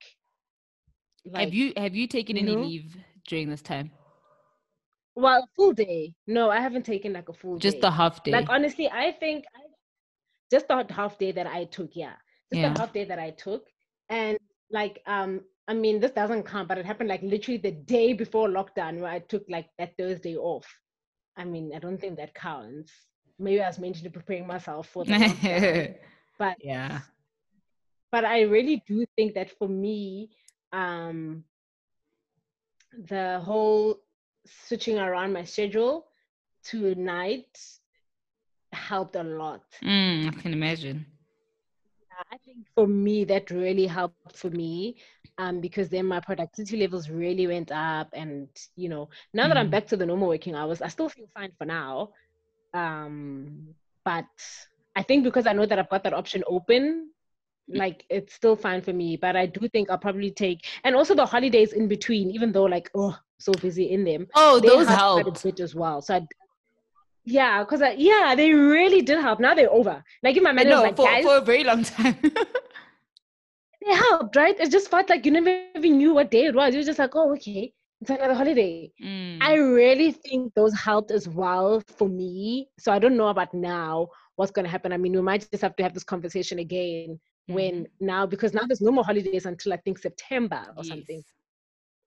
have 1.35 1.53
you 1.55 1.73
have 1.77 1.95
you 1.95 2.07
taken 2.07 2.37
any 2.37 2.55
know? 2.55 2.61
leave 2.61 2.97
during 3.27 3.49
this 3.51 3.63
time? 3.63 3.91
well 5.15 5.43
a 5.43 5.47
full 5.57 5.73
day 5.73 6.13
no 6.27 6.51
i 6.51 6.61
haven't 6.61 6.85
taken 6.85 7.13
like 7.13 7.29
a 7.29 7.33
full 7.33 7.59
Just 7.59 7.77
day. 7.77 7.81
the 7.81 7.91
half 7.91 8.23
day. 8.23 8.33
Like 8.33 8.51
honestly, 8.51 8.89
I 8.91 9.13
think 9.13 9.45
I, 9.55 9.61
just 10.51 10.69
the 10.69 10.87
half 10.91 11.19
day 11.19 11.33
that 11.33 11.47
I 11.47 11.65
took, 11.65 11.91
yeah, 11.95 12.15
just 12.51 12.61
Yeah. 12.61 12.73
the 12.75 12.81
half 12.81 12.93
day 12.93 13.05
that 13.05 13.19
I 13.19 13.31
took, 13.31 13.69
and 14.09 14.39
like 14.71 15.01
um, 15.07 15.41
I 15.67 15.75
mean, 15.75 16.01
this 16.01 16.11
doesn't 16.11 16.45
count, 16.45 16.69
but 16.69 16.79
it 16.79 16.85
happened 16.85 17.09
like 17.09 17.23
literally 17.23 17.59
the 17.59 17.71
day 17.71 18.13
before 18.13 18.49
lockdown 18.49 19.01
where 19.01 19.11
I 19.11 19.21
took 19.21 19.45
like 19.49 19.69
that 19.79 19.97
Thursday 19.97 20.37
off. 20.37 20.67
I 21.37 21.45
mean, 21.45 21.73
I 21.75 21.79
don't 21.79 21.99
think 21.99 22.17
that 22.17 22.35
counts. 22.35 22.93
Maybe 23.39 23.61
I 23.61 23.69
was 23.69 23.79
mentally 23.79 24.11
preparing 24.11 24.47
myself 24.47 24.89
for 24.89 25.05
lockdown, 25.07 25.95
but 26.39 26.57
yeah. 26.61 27.01
but 28.13 28.25
I 28.25 28.43
really 28.43 28.83
do 28.87 29.05
think 29.17 29.35
that 29.35 29.51
for 29.59 29.69
me, 29.69 30.31
um, 30.73 31.45
the 33.09 33.41
whole 33.43 34.01
switching 34.67 34.99
around 34.99 35.33
my 35.33 35.45
schedule 35.45 36.07
to 36.65 36.95
night 36.95 37.59
helped 38.73 39.17
a 39.17 39.23
lot. 39.23 39.63
Mm, 39.83 40.29
I 40.29 40.41
can 40.41 40.53
imagine. 40.53 41.07
I 42.31 42.39
think 42.45 42.67
for 42.75 42.87
me 42.87 43.25
that 43.25 43.51
really 43.51 43.87
helped 43.87 44.37
for 44.37 44.51
me 44.51 44.97
um, 45.39 45.61
because 45.61 45.89
then 45.89 46.07
my 46.07 46.21
productivity 46.21 46.77
levels 46.77 47.11
really 47.11 47.47
went 47.47 47.73
up, 47.73 48.09
and 48.13 48.49
you 48.77 48.89
know 48.89 49.09
now 49.33 49.49
that 49.49 49.57
I'm 49.57 49.69
Mhm. 49.69 49.71
back 49.71 49.87
to 49.89 49.97
the 49.97 50.07
normal 50.07 50.29
working 50.29 50.55
hours, 50.55 50.83
I 50.83 50.89
still 50.89 51.09
feel 51.09 51.27
fine 51.35 51.53
for 51.59 51.65
now. 51.67 52.11
Um, 52.75 53.75
but 54.05 54.27
I 54.97 55.03
think 55.03 55.25
because 55.25 55.47
I 55.47 55.53
know 55.53 55.67
that 55.67 55.79
I've 55.79 55.91
got 55.91 56.05
that 56.05 56.15
option 56.15 56.45
open, 56.47 57.11
like 57.69 58.05
it's 58.11 58.35
still 58.35 58.57
fine 58.57 58.83
for 58.83 58.93
me. 58.93 59.17
But 59.17 59.37
I 59.37 59.47
do 59.47 59.69
think 59.69 59.91
I'll 59.91 59.99
probably 59.99 60.31
take, 60.31 60.67
and 60.85 60.97
also 60.97 61.15
the 61.15 61.27
holidays 61.27 61.73
in 61.73 61.89
between, 61.89 62.31
even 62.31 62.53
though 62.53 62.65
like 62.65 62.91
oh 62.95 63.19
so 63.39 63.57
busy 63.57 63.91
in 63.91 64.05
them, 64.05 64.27
Oh, 64.35 64.61
those 64.61 64.89
help 64.89 65.03
helped. 65.19 65.39
a 65.39 65.49
bit 65.49 65.61
as 65.61 65.75
well. 65.75 66.03
So 66.03 66.15
I, 66.17 66.27
Yeah, 67.25 67.65
because 67.65 67.81
yeah, 67.97 68.35
they 68.37 68.53
really 68.53 69.01
did 69.01 69.21
help. 69.21 69.41
Now 69.41 69.55
they're 69.55 69.73
over. 69.73 70.03
Like 70.23 70.37
if 70.37 70.43
my 70.43 70.53
manager 70.53 70.77
no, 70.77 70.83
like, 70.83 70.97
for, 70.97 71.23
for 71.23 71.37
a 71.39 71.41
very 71.41 71.65
long 71.65 71.83
time. 71.83 72.17
they 72.23 73.95
helped, 73.95 74.37
right? 74.37 74.59
It 74.59 74.71
just 74.71 74.91
felt 74.91 75.09
like 75.09 75.25
you 75.25 75.33
never 75.33 75.65
even 75.75 75.99
knew 75.99 76.15
what 76.15 76.31
day 76.31 76.47
it 76.47 76.55
was. 76.55 76.75
You 76.75 76.81
were 76.81 76.87
just 76.87 76.99
like, 76.99 77.15
oh, 77.15 77.33
okay, 77.33 77.73
it's 78.01 78.11
another 78.11 78.35
holiday. 78.35 78.91
Mm. 79.03 79.39
I 79.41 79.55
really 79.55 80.13
think 80.13 80.53
those 80.55 80.75
helped 80.75 81.11
as 81.11 81.27
well 81.27 81.83
for 81.97 82.09
me. 82.09 82.69
So 82.79 82.93
I 82.93 82.99
don't 82.99 83.17
know 83.17 83.29
about 83.29 83.55
now 83.55 84.09
what's 84.37 84.53
going 84.53 84.65
to 84.65 84.71
happen. 84.71 84.93
I 84.93 84.99
mean, 84.99 85.13
we 85.13 85.23
might 85.23 85.49
just 85.51 85.63
have 85.63 85.77
to 85.77 85.83
have 85.83 85.95
this 85.95 86.05
conversation 86.05 86.59
again 86.59 87.19
when 87.47 87.87
now 88.01 88.27
because 88.27 88.55
now 88.55 88.63
there's 88.67 88.81
no 88.81 88.91
more 88.91 89.05
holidays 89.05 89.47
until 89.47 89.73
I 89.73 89.77
think 89.79 89.99
September 89.99 90.65
or 90.77 90.85
something. 90.85 91.23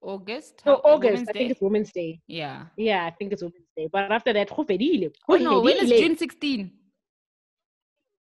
August. 0.07 0.63
Oh, 0.65 0.71
no, 0.71 0.75
August, 0.91 1.11
Women's 1.11 1.29
I 1.29 1.31
think 1.33 1.51
it's 1.51 1.61
Women's 1.61 1.91
Day. 1.91 2.21
Yeah. 2.27 2.65
Yeah, 2.77 3.05
I 3.05 3.11
think 3.11 3.33
it's 3.33 3.43
Women's 3.43 3.67
Day. 3.75 3.89
But 3.91 4.11
after 4.11 4.31
that. 4.33 4.49
Oh 4.49 5.35
no, 5.35 5.61
when 5.61 5.77
is. 5.77 5.89
June 5.89 6.17
16? 6.17 6.71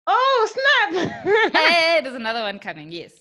Oh 0.08 0.50
snap! 0.54 1.12
hey, 1.54 2.00
there's 2.02 2.16
another 2.16 2.42
one 2.42 2.60
coming. 2.60 2.92
Yes. 2.92 3.14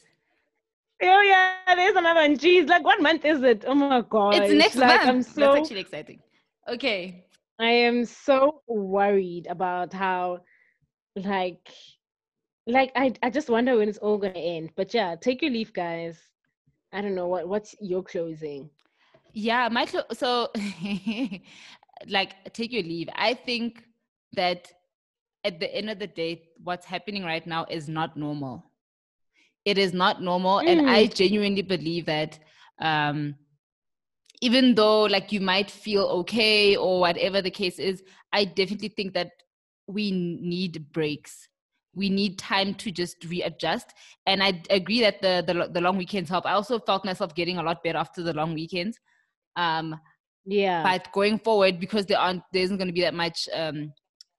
oh 1.02 1.22
yeah, 1.22 1.74
there's 1.74 1.96
another 1.96 2.20
one. 2.20 2.36
Jeez, 2.36 2.68
like 2.68 2.84
what 2.84 3.00
month 3.00 3.24
is 3.24 3.42
it? 3.42 3.64
Oh 3.66 3.74
my 3.74 4.02
god! 4.02 4.34
It's 4.34 4.52
next 4.52 4.76
like, 4.76 4.88
month. 4.88 5.08
I'm 5.08 5.22
so, 5.22 5.40
That's 5.40 5.60
actually 5.62 5.80
exciting. 5.80 6.20
Okay. 6.68 7.24
I 7.58 7.70
am 7.70 8.04
so 8.04 8.62
worried 8.66 9.46
about 9.48 9.92
how, 9.92 10.40
like, 11.16 11.68
like 12.66 12.92
I 12.94 13.14
I 13.22 13.30
just 13.30 13.48
wonder 13.48 13.78
when 13.78 13.88
it's 13.88 13.98
all 13.98 14.18
gonna 14.18 14.38
end. 14.38 14.70
But 14.76 14.92
yeah, 14.92 15.16
take 15.18 15.40
your 15.40 15.50
leave, 15.50 15.72
guys. 15.72 16.18
I 16.94 17.00
don't 17.00 17.16
know 17.16 17.26
what 17.26 17.48
what's 17.48 17.74
your 17.80 18.04
closing. 18.04 18.70
Yeah, 19.32 19.68
my 19.68 19.84
clo- 19.84 20.12
so 20.12 20.48
like 22.06 22.52
take 22.54 22.72
your 22.72 22.84
leave. 22.84 23.08
I 23.16 23.34
think 23.34 23.82
that 24.34 24.72
at 25.42 25.58
the 25.58 25.74
end 25.74 25.90
of 25.90 25.98
the 25.98 26.06
day, 26.06 26.50
what's 26.62 26.86
happening 26.86 27.24
right 27.24 27.44
now 27.44 27.66
is 27.68 27.88
not 27.88 28.16
normal. 28.16 28.64
It 29.64 29.76
is 29.76 29.92
not 29.92 30.22
normal, 30.22 30.60
and 30.60 30.88
I 30.88 31.06
genuinely 31.06 31.62
believe 31.62 32.06
that 32.06 32.38
um, 32.78 33.34
even 34.40 34.76
though 34.76 35.02
like 35.02 35.32
you 35.32 35.40
might 35.40 35.70
feel 35.70 36.04
okay 36.20 36.76
or 36.76 37.00
whatever 37.00 37.42
the 37.42 37.50
case 37.50 37.80
is, 37.80 38.04
I 38.32 38.44
definitely 38.44 38.88
think 38.88 39.14
that 39.14 39.32
we 39.88 40.12
need 40.12 40.92
breaks. 40.92 41.48
We 41.96 42.10
need 42.10 42.38
time 42.38 42.74
to 42.74 42.90
just 42.90 43.24
readjust, 43.24 43.92
and 44.26 44.42
I 44.42 44.62
agree 44.70 45.00
that 45.00 45.22
the 45.22 45.42
the, 45.46 45.68
the 45.72 45.80
long 45.80 45.96
weekends 45.96 46.30
help. 46.30 46.46
I 46.46 46.52
also 46.52 46.78
felt 46.78 47.04
myself 47.04 47.34
getting 47.34 47.58
a 47.58 47.62
lot 47.62 47.82
better 47.82 47.98
after 47.98 48.22
the 48.22 48.32
long 48.34 48.54
weekends. 48.54 48.98
Um, 49.56 50.00
Yeah. 50.44 50.82
but 50.82 51.10
going 51.12 51.38
forward 51.38 51.80
because 51.80 52.06
there 52.06 52.18
aren't 52.18 52.42
there 52.52 52.62
isn't 52.62 52.76
going 52.76 52.88
to 52.88 52.92
be 52.92 53.00
that 53.00 53.14
much 53.14 53.48
um 53.54 53.92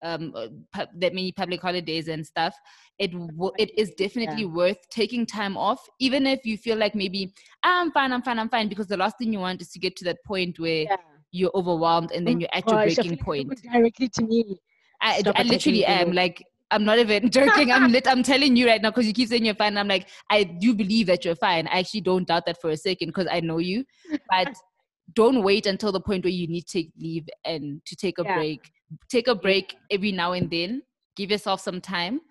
um 0.04 0.34
uh, 0.36 0.48
pu- 0.74 0.92
that 1.00 1.14
many 1.14 1.32
public 1.32 1.62
holidays 1.62 2.08
and 2.08 2.26
stuff 2.26 2.54
it 3.00 3.12
w- 3.12 3.52
it 3.58 3.72
is 3.78 3.92
definitely 3.98 4.46
worth 4.46 4.78
taking 4.92 5.26
time 5.26 5.58
off 5.58 5.80
even 6.00 6.28
if 6.28 6.46
you 6.46 6.58
feel 6.58 6.78
like 6.78 6.96
maybe 6.96 7.34
"Ah, 7.64 7.82
i'm 7.82 7.92
fine 7.92 8.12
i'm 8.12 8.22
fine 8.22 8.38
i'm 8.40 8.50
fine 8.50 8.68
because 8.70 8.88
the 8.88 8.98
last 8.98 9.18
thing 9.18 9.32
you 9.34 9.40
want 9.40 9.62
is 9.62 9.70
to 9.70 9.80
get 9.80 9.96
to 9.96 10.04
that 10.06 10.18
point 10.26 10.60
where 10.60 10.86
yeah. 10.86 10.96
you're 11.32 11.52
overwhelmed 11.56 12.12
and 12.12 12.28
then 12.28 12.40
Oh 12.40 12.40
you're 12.40 12.50
at 12.54 12.70
your 12.72 12.80
gosh, 12.80 12.96
breaking 12.96 13.18
point 13.18 13.62
directly 13.72 14.10
to 14.10 14.24
me. 14.24 14.58
I, 15.02 15.22
I 15.36 15.44
literally 15.44 15.86
am 15.86 16.12
like 16.14 16.42
I'm 16.72 16.84
not 16.84 17.00
even 17.00 17.30
joking. 17.40 17.72
I'm 17.72 17.92
lit. 17.92 18.08
I'm 18.08 18.24
telling 18.24 18.56
you 18.56 18.68
right 18.68 18.82
now 18.82 18.90
because 18.92 19.06
you 19.08 19.14
keep 19.14 19.30
saying 19.30 19.46
you're 19.46 19.56
fine. 19.56 19.78
I'm 19.78 19.88
like 19.88 20.08
I 20.30 20.44
do 20.44 20.74
believe 20.74 21.08
that 21.08 21.24
you're 21.26 21.36
fine. 21.36 21.68
I 21.68 21.80
actually 21.80 22.02
don't 22.02 22.28
doubt 22.28 22.46
that 22.48 22.60
for 22.62 22.70
a 22.72 22.78
second 22.78 23.10
because 23.10 23.28
I 23.32 23.40
know 23.40 23.60
you. 23.60 23.86
But 24.30 24.50
don't 25.14 25.44
wait 25.44 25.66
until 25.66 25.92
the 25.92 26.00
point 26.02 26.24
where 26.24 26.32
you 26.34 26.48
need 26.48 26.66
to 26.68 26.80
take 26.80 26.92
leave 26.98 27.28
and 27.46 27.82
to 27.86 27.96
take 27.96 28.18
a 28.20 28.24
Yeah. 28.24 28.36
break. 28.38 28.72
Take 29.10 29.28
a 29.28 29.36
break 29.36 29.76
every 29.92 30.12
now 30.12 30.34
and 30.34 30.50
then. 30.50 30.82
Give 31.16 31.32
yourself 31.32 31.62
some 31.62 31.80
time 31.82 32.22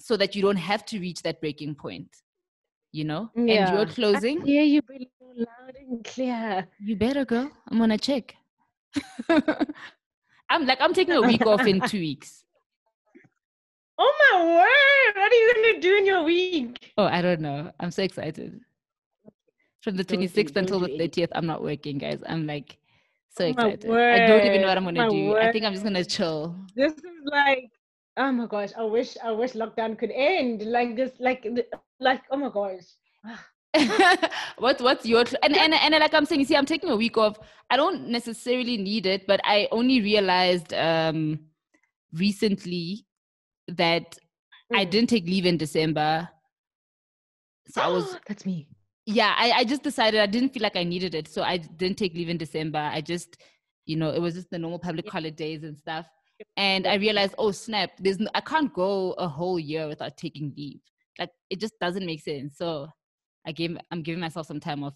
so 0.00 0.16
that 0.16 0.34
you 0.34 0.42
don't 0.42 0.56
have 0.56 0.84
to 0.86 0.98
reach 0.98 1.22
that 1.22 1.40
breaking 1.40 1.74
point. 1.74 2.08
You 2.92 3.04
know. 3.04 3.30
Yeah. 3.36 3.68
And 3.68 3.76
you're 3.76 3.86
closing. 3.86 4.42
Yeah, 4.46 4.62
you 4.62 4.80
really 4.88 5.10
loud 5.38 5.74
and 5.76 6.04
clear. 6.04 6.66
You 6.80 6.96
better 6.96 7.24
go. 7.24 7.50
I'm 7.70 7.78
gonna 7.78 7.98
check. 7.98 8.34
I'm 10.50 10.66
like 10.66 10.78
I'm 10.80 10.94
taking 10.94 11.14
a 11.14 11.22
week 11.22 11.46
off 11.46 11.66
in 11.66 11.80
two 11.82 12.00
weeks. 12.00 12.44
Oh 13.98 14.14
my 14.32 14.44
word! 14.44 15.20
What 15.20 15.32
are 15.32 15.34
you 15.34 15.54
gonna 15.54 15.80
do 15.80 15.96
in 15.96 16.06
your 16.06 16.22
week? 16.22 16.92
Oh, 16.96 17.04
I 17.04 17.20
don't 17.20 17.40
know. 17.40 17.72
I'm 17.80 17.90
so 17.90 18.04
excited. 18.04 18.60
From 19.82 19.96
the 19.96 20.04
26th 20.04 20.54
don't 20.54 20.56
until 20.58 20.80
the 20.80 20.88
30th, 20.88 21.30
I'm 21.32 21.46
not 21.46 21.62
working, 21.62 21.98
guys. 21.98 22.20
I'm 22.26 22.46
like 22.46 22.78
so 23.30 23.44
Oh 23.44 23.50
excited. 23.50 23.90
I 23.90 24.26
don't 24.26 24.46
even 24.46 24.62
know 24.62 24.68
what 24.68 24.76
I'm 24.76 24.84
gonna 24.84 25.02
my 25.02 25.08
do. 25.08 25.36
I 25.36 25.50
think 25.50 25.64
I'm 25.64 25.72
just 25.72 25.84
gonna 25.84 26.04
chill. 26.04 26.54
This 26.76 26.92
is 26.92 27.02
like, 27.24 27.70
oh 28.16 28.30
my 28.30 28.46
gosh! 28.46 28.70
I 28.78 28.84
wish, 28.84 29.16
I 29.22 29.32
wish 29.32 29.52
lockdown 29.54 29.98
could 29.98 30.12
end. 30.12 30.62
Like 30.62 30.94
this, 30.94 31.12
like, 31.18 31.46
like, 31.98 32.22
oh 32.30 32.36
my 32.36 32.50
gosh. 32.50 32.84
what 34.58 34.80
what's 34.80 35.04
your 35.04 35.24
and, 35.42 35.56
and 35.56 35.74
and 35.74 35.94
like 35.94 36.14
I'm 36.14 36.24
saying, 36.24 36.40
you 36.40 36.46
see, 36.46 36.56
I'm 36.56 36.66
taking 36.66 36.90
a 36.90 36.96
week 36.96 37.18
off. 37.18 37.38
I 37.68 37.76
don't 37.76 38.08
necessarily 38.08 38.76
need 38.76 39.06
it, 39.06 39.26
but 39.26 39.40
I 39.42 39.66
only 39.72 40.00
realized 40.00 40.72
um 40.72 41.40
recently 42.12 43.07
that 43.68 44.18
I 44.72 44.84
Mm. 44.84 44.90
didn't 44.90 45.10
take 45.10 45.24
leave 45.26 45.46
in 45.46 45.56
December. 45.56 46.28
So 47.68 47.80
I 47.80 47.88
was 47.88 48.16
That's 48.28 48.44
me. 48.46 48.68
yeah 49.06 49.34
I, 49.38 49.50
I 49.60 49.64
just 49.64 49.82
decided 49.82 50.20
i 50.20 50.26
didn't 50.26 50.50
feel 50.50 50.62
like 50.62 50.76
i 50.76 50.84
needed 50.84 51.14
it 51.14 51.28
so 51.28 51.42
i 51.42 51.56
didn't 51.56 51.96
take 51.96 52.14
leave 52.14 52.28
in 52.28 52.36
december 52.36 52.78
i 52.78 53.00
just 53.00 53.38
you 53.86 53.96
know 53.96 54.10
it 54.10 54.20
was 54.20 54.34
just 54.34 54.50
the 54.50 54.58
normal 54.58 54.78
public 54.78 55.08
holidays 55.08 55.62
and 55.64 55.76
stuff 55.78 56.06
and 56.58 56.86
i 56.86 56.94
realized 56.96 57.34
oh 57.38 57.50
snap 57.50 57.90
there's 57.98 58.18
no, 58.20 58.28
i 58.34 58.40
can't 58.42 58.72
go 58.74 59.12
a 59.12 59.26
whole 59.26 59.58
year 59.58 59.88
without 59.88 60.14
taking 60.18 60.52
leave 60.58 60.80
like 61.18 61.30
it 61.48 61.58
just 61.58 61.72
doesn't 61.80 62.04
make 62.04 62.20
sense 62.20 62.58
so 62.58 62.86
i 63.46 63.52
gave 63.52 63.78
i'm 63.90 64.02
giving 64.02 64.20
myself 64.20 64.46
some 64.46 64.60
time 64.60 64.84
off 64.84 64.94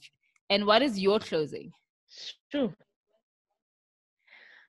and 0.51 0.67
what 0.67 0.83
is 0.83 0.99
your 0.99 1.19
closing 1.19 1.73
True. 2.51 2.75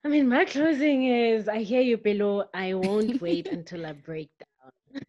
I 0.04 0.10
mean, 0.10 0.28
my 0.30 0.46
closing 0.46 1.06
is 1.06 1.48
I 1.48 1.60
hear 1.63 1.82
you, 1.82 1.98
Pillow. 1.98 2.50
I 2.54 2.74
won't 2.74 3.20
wait 3.22 3.48
until 3.52 3.86
I 3.86 3.94
break 3.94 4.30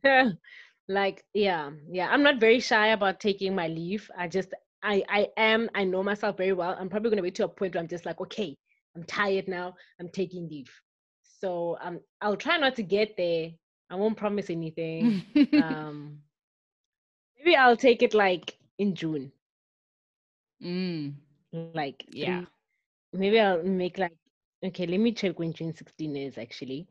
down. 0.05 0.39
like, 0.89 1.25
yeah, 1.35 1.71
yeah. 1.91 2.09
I'm 2.11 2.23
not 2.23 2.41
very 2.41 2.61
shy 2.61 2.89
about 2.89 3.21
taking 3.21 3.55
my 3.55 3.69
leave. 3.69 4.11
I 4.17 4.29
just, 4.29 4.55
I, 4.83 5.05
I 5.09 5.29
am, 5.37 5.69
I 5.75 5.85
know 5.85 6.03
myself 6.03 6.37
very 6.37 6.53
well. 6.53 6.77
I'm 6.79 6.89
probably 6.89 7.11
going 7.11 7.19
to 7.19 7.23
wait 7.23 7.35
to 7.37 7.45
a 7.45 7.49
point 7.49 7.75
where 7.75 7.83
I'm 7.83 7.89
just 7.89 8.07
like, 8.07 8.21
okay, 8.21 8.57
I'm 8.97 9.05
tired 9.05 9.49
now. 9.49 9.75
I'm 10.01 10.09
taking 10.09 10.49
leave. 10.49 10.71
So 11.23 11.77
um, 11.81 12.01
I'll 12.21 12.37
try 12.37 12.57
not 12.59 12.77
to 12.77 12.83
get 12.83 13.17
there. 13.17 13.51
I 13.91 13.97
won't 13.97 14.17
promise 14.17 14.51
anything. 14.51 15.17
um, 15.55 16.21
maybe 17.39 17.57
I'll 17.57 17.77
take 17.77 18.03
it 18.03 18.15
like 18.15 18.59
in 18.79 18.95
June. 18.95 19.33
mm, 20.61 21.15
Like, 21.53 22.07
Yeah. 22.13 22.43
maybe 23.13 23.41
I'll 23.41 23.63
make 23.63 23.99
like 23.99 24.13
okay, 24.65 24.87
let 24.87 25.01
me 25.01 25.13
check 25.13 25.39
when 25.39 25.53
June 25.53 25.75
16 25.75 26.17
is 26.17 26.39
actually. 26.39 26.87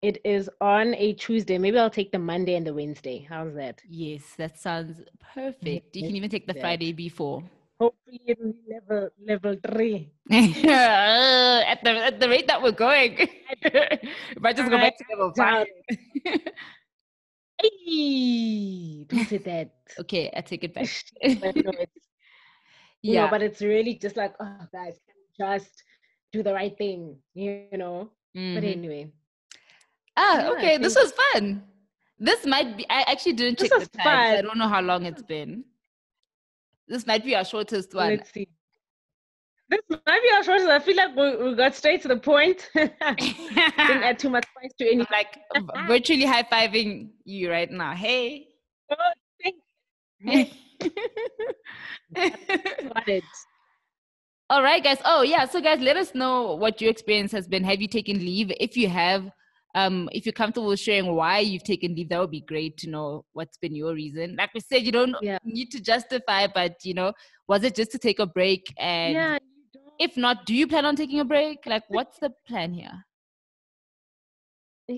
It 0.00 0.18
is 0.24 0.48
on 0.60 0.94
a 0.94 1.12
Tuesday. 1.14 1.58
Maybe 1.58 1.78
I'll 1.78 1.90
take 1.90 2.12
the 2.12 2.18
Monday 2.20 2.54
and 2.54 2.64
the 2.66 2.72
Wednesday. 2.72 3.26
How's 3.28 3.54
that? 3.54 3.80
yes 3.88 4.22
that 4.36 4.58
sounds 4.58 5.00
perfect 5.34 5.96
you 5.96 6.02
can 6.06 6.16
even 6.16 6.30
take 6.30 6.46
the 6.46 6.54
friday 6.54 6.92
before 6.92 7.42
Hopefully 7.80 8.20
it'll 8.26 8.52
be 8.52 8.58
level 8.74 9.08
level 9.24 9.54
three. 9.64 10.10
at 10.32 11.78
the 11.84 11.90
at 11.90 12.18
the 12.18 12.28
rate 12.28 12.48
that 12.48 12.60
we're 12.60 12.72
going 12.72 13.14
if 13.62 14.44
i 14.44 14.52
just 14.52 14.68
go 14.68 14.76
back 14.76 14.98
to 14.98 15.04
level 15.10 15.32
five 15.36 15.66
Hey, 17.60 19.04
don't 19.08 19.26
say 19.26 19.38
that. 19.38 19.70
okay 20.00 20.30
i 20.36 20.40
take 20.40 20.64
it 20.64 20.74
back 20.74 20.88
no, 21.22 21.72
yeah 23.02 23.24
know, 23.24 23.30
but 23.30 23.42
it's 23.42 23.62
really 23.62 23.94
just 23.94 24.16
like, 24.16 24.34
oh 24.40 24.58
guys, 24.72 24.98
just 25.38 25.82
do 26.32 26.42
the 26.42 26.52
right 26.52 26.76
thing, 26.76 27.18
you 27.34 27.66
know. 27.72 28.10
But 28.34 28.62
Mhm. 28.62 28.72
anyway. 28.76 29.12
Ah, 30.16 30.40
Yeah, 30.40 30.50
okay. 30.52 30.78
This 30.78 30.94
was 30.94 31.12
fun. 31.12 31.62
This 32.18 32.44
might 32.44 32.76
be. 32.76 32.84
I 32.90 33.02
actually 33.02 33.34
didn't 33.34 33.58
check 33.58 33.70
the 33.78 33.86
time. 33.86 34.38
I 34.38 34.42
don't 34.42 34.58
know 34.58 34.68
how 34.68 34.80
long 34.80 35.06
it's 35.06 35.22
been. 35.22 35.64
This 36.88 37.06
might 37.06 37.24
be 37.24 37.34
our 37.36 37.44
shortest 37.44 37.94
one. 37.94 38.16
Let's 38.16 38.32
see. 38.32 38.48
This 39.70 39.80
might 39.90 40.22
be 40.22 40.30
our 40.34 40.42
shortest. 40.42 40.68
I 40.68 40.78
feel 40.80 40.96
like 40.96 41.14
we, 41.14 41.36
we 41.36 41.54
got 41.54 41.74
straight 41.74 42.00
to 42.02 42.08
the 42.08 42.16
point. 42.16 42.70
Didn't 42.74 43.00
add 44.08 44.18
too 44.18 44.30
much 44.30 44.46
spice 44.50 44.72
to 44.78 44.86
anything. 44.92 45.06
like 45.10 45.38
virtually 45.86 46.24
high 46.24 46.42
fiving 46.44 47.10
you 47.24 47.50
right 47.50 47.70
now. 47.70 47.94
Hey. 47.94 48.48
Oh, 48.90 48.96
thank 49.42 49.56
got 52.14 53.08
it. 53.08 53.24
All 54.50 54.62
right, 54.62 54.82
guys. 54.82 54.98
Oh, 55.04 55.22
yeah. 55.22 55.44
So, 55.46 55.60
guys, 55.60 55.80
let 55.80 55.96
us 55.96 56.14
know 56.14 56.54
what 56.54 56.80
your 56.80 56.90
experience 56.90 57.32
has 57.32 57.46
been. 57.46 57.62
Have 57.64 57.82
you 57.82 57.88
taken 57.88 58.18
leave? 58.18 58.50
If 58.58 58.78
you 58.78 58.88
have, 58.88 59.30
um, 59.74 60.08
if 60.10 60.24
you're 60.24 60.32
comfortable 60.32 60.74
sharing 60.74 61.14
why 61.14 61.40
you've 61.40 61.64
taken 61.64 61.94
leave, 61.94 62.08
that 62.08 62.18
would 62.18 62.30
be 62.30 62.40
great 62.40 62.78
to 62.78 62.88
know 62.88 63.26
what's 63.34 63.58
been 63.58 63.76
your 63.76 63.92
reason. 63.92 64.36
Like 64.36 64.54
we 64.54 64.60
said, 64.60 64.84
you 64.84 64.92
don't 64.92 65.14
Yeah. 65.20 65.38
need 65.44 65.70
to 65.72 65.80
justify, 65.80 66.46
but 66.46 66.76
you 66.82 66.94
know, 66.94 67.12
was 67.46 67.62
it 67.62 67.74
just 67.74 67.92
to 67.92 67.98
take 67.98 68.20
a 68.20 68.26
break? 68.26 68.72
And 68.78 69.14
Yeah. 69.14 69.38
if 69.98 70.16
not, 70.16 70.46
do 70.46 70.54
you 70.54 70.66
plan 70.66 70.86
on 70.86 70.96
taking 70.96 71.20
a 71.20 71.26
break? 71.26 71.66
Like, 71.66 71.84
what's 71.88 72.18
the 72.18 72.30
plan 72.46 72.72
here? 72.72 73.04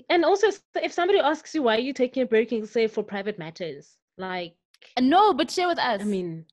And 0.07 0.23
also, 0.23 0.47
if 0.75 0.93
somebody 0.93 1.19
asks 1.19 1.53
you 1.53 1.63
why 1.63 1.75
you're 1.75 1.87
you 1.87 1.93
taking 1.93 2.23
a 2.23 2.25
break, 2.25 2.53
you 2.53 2.59
can 2.59 2.67
say 2.67 2.87
for 2.87 3.03
private 3.03 3.37
matters. 3.37 3.97
Like, 4.17 4.55
No, 4.97 5.33
but 5.33 5.51
share 5.51 5.67
with 5.67 5.79
us. 5.79 5.99
I 5.99 6.05
mean, 6.05 6.45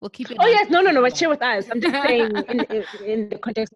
we'll 0.00 0.10
keep 0.10 0.30
it. 0.30 0.36
oh 0.40 0.46
yes, 0.46 0.68
no, 0.70 0.80
no, 0.80 0.90
no, 0.90 1.02
but 1.02 1.16
share 1.16 1.28
with 1.28 1.42
us. 1.42 1.68
I'm 1.70 1.80
just 1.80 1.94
saying 2.06 2.30
in, 2.48 2.60
in, 2.60 2.84
in 3.04 3.28
the 3.28 3.38
context. 3.38 3.74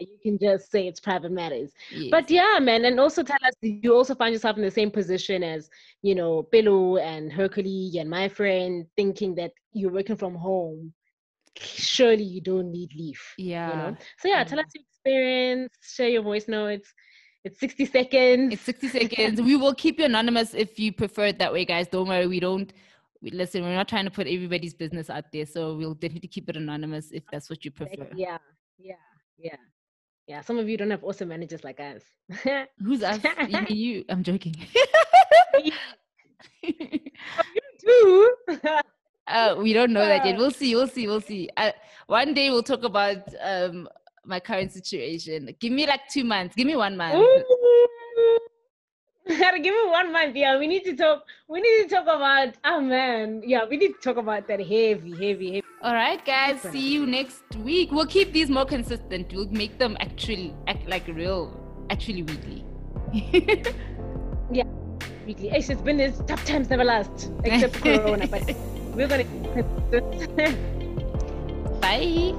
You 0.00 0.06
can 0.22 0.38
just 0.38 0.70
say 0.70 0.86
it's 0.86 1.00
private 1.00 1.32
matters. 1.32 1.72
Yes. 1.90 2.10
But 2.12 2.30
yeah, 2.30 2.58
man, 2.60 2.84
and 2.84 3.00
also 3.00 3.24
tell 3.24 3.38
us 3.44 3.52
you 3.60 3.92
also 3.96 4.14
find 4.14 4.32
yourself 4.32 4.56
in 4.56 4.62
the 4.62 4.70
same 4.70 4.92
position 4.92 5.42
as 5.42 5.68
you 6.02 6.14
know 6.14 6.46
Pelu 6.54 7.00
and 7.02 7.32
Hercules 7.32 7.96
and 7.96 8.08
my 8.08 8.28
friend, 8.28 8.86
thinking 8.96 9.34
that 9.36 9.50
you're 9.72 9.90
working 9.90 10.16
from 10.16 10.36
home. 10.36 10.92
Surely 11.56 12.22
you 12.22 12.40
don't 12.40 12.70
need 12.70 12.90
leave. 12.94 13.20
yeah, 13.36 13.70
You 13.70 13.76
know. 13.76 13.96
So 14.20 14.28
yeah, 14.28 14.44
tell 14.44 14.60
us 14.60 14.66
your 14.72 14.84
experience. 14.92 15.72
Share 15.82 16.08
your 16.08 16.22
voice 16.22 16.46
notes. 16.46 16.94
It's 17.44 17.58
60 17.58 17.86
seconds. 17.86 18.52
It's 18.54 18.62
60 18.62 18.88
seconds. 18.88 19.40
we 19.40 19.56
will 19.56 19.74
keep 19.74 19.98
you 19.98 20.04
anonymous 20.04 20.54
if 20.54 20.78
you 20.78 20.92
prefer 20.92 21.26
it 21.26 21.38
that 21.40 21.52
way, 21.52 21.64
guys. 21.64 21.88
Don't 21.88 22.06
worry. 22.08 22.28
We 22.28 22.38
don't. 22.38 22.72
We, 23.20 23.30
listen, 23.30 23.62
we're 23.62 23.74
not 23.74 23.88
trying 23.88 24.04
to 24.04 24.10
put 24.10 24.26
everybody's 24.26 24.74
business 24.74 25.10
out 25.10 25.24
there, 25.32 25.46
so 25.46 25.76
we'll 25.76 25.94
definitely 25.94 26.28
keep 26.28 26.48
it 26.48 26.56
anonymous 26.56 27.10
if 27.10 27.24
that's 27.32 27.50
what 27.50 27.64
you 27.64 27.70
prefer. 27.70 28.06
yeah, 28.14 28.38
yeah, 28.78 28.94
yeah, 29.36 29.56
yeah. 30.26 30.40
Some 30.40 30.58
of 30.58 30.68
you 30.68 30.76
don't 30.76 30.90
have 30.90 31.02
awesome 31.02 31.28
managers 31.28 31.64
like 31.64 31.80
us. 31.80 32.02
Who's 32.84 33.02
us? 33.02 33.20
you, 33.48 33.66
you? 33.68 34.04
I'm 34.08 34.22
joking. 34.22 34.54
you 35.62 35.72
Too. 37.80 38.34
uh, 39.26 39.56
we 39.58 39.72
don't 39.72 39.92
know 39.92 40.04
that 40.04 40.24
yet. 40.24 40.36
We'll 40.36 40.50
see. 40.50 40.74
We'll 40.74 40.88
see. 40.88 41.06
We'll 41.06 41.20
see. 41.20 41.48
Uh, 41.56 41.72
one 42.06 42.34
day 42.34 42.50
we'll 42.50 42.62
talk 42.62 42.84
about 42.84 43.22
um 43.42 43.88
my 44.24 44.40
current 44.40 44.72
situation. 44.72 45.54
Give 45.58 45.72
me 45.72 45.86
like 45.86 46.08
two 46.10 46.24
months. 46.24 46.54
Give 46.54 46.66
me 46.66 46.76
one 46.76 46.96
month. 46.96 47.16
Ooh. 47.16 48.38
Gotta 49.40 49.58
give 49.60 49.74
me 49.74 49.90
one 49.90 50.12
month. 50.12 50.34
Yeah, 50.34 50.58
we 50.58 50.66
need 50.66 50.84
to 50.84 50.96
talk. 50.96 51.24
We 51.48 51.60
need 51.60 51.88
to 51.88 51.94
talk 51.94 52.04
about. 52.04 52.54
Oh 52.64 52.80
man, 52.80 53.42
yeah, 53.46 53.64
we 53.68 53.76
need 53.76 53.92
to 53.94 54.00
talk 54.00 54.16
about 54.16 54.48
that 54.48 54.60
heavy, 54.60 55.12
heavy, 55.12 55.46
heavy. 55.54 55.64
All 55.82 55.94
right, 55.94 56.24
guys. 56.24 56.60
See 56.60 56.92
you 56.92 57.06
next 57.06 57.44
week. 57.62 57.92
We'll 57.92 58.06
keep 58.06 58.32
these 58.32 58.50
more 58.50 58.64
consistent. 58.64 59.32
We'll 59.32 59.48
make 59.50 59.78
them 59.78 59.96
actually 60.00 60.54
act 60.66 60.88
like 60.88 61.06
real, 61.06 61.54
actually 61.90 62.22
weekly. 62.22 62.64
Yeah, 64.50 64.64
weekly. 65.26 65.50
It's 65.50 65.68
just 65.68 65.84
been 65.84 65.98
this 65.98 66.22
tough 66.26 66.42
times 66.46 66.70
never 66.70 66.82
last, 66.82 67.30
except 67.44 67.74
Corona. 67.82 68.26
But 68.26 68.56
we're 68.94 69.06
gonna. 69.06 69.24
Bye. 71.82 72.34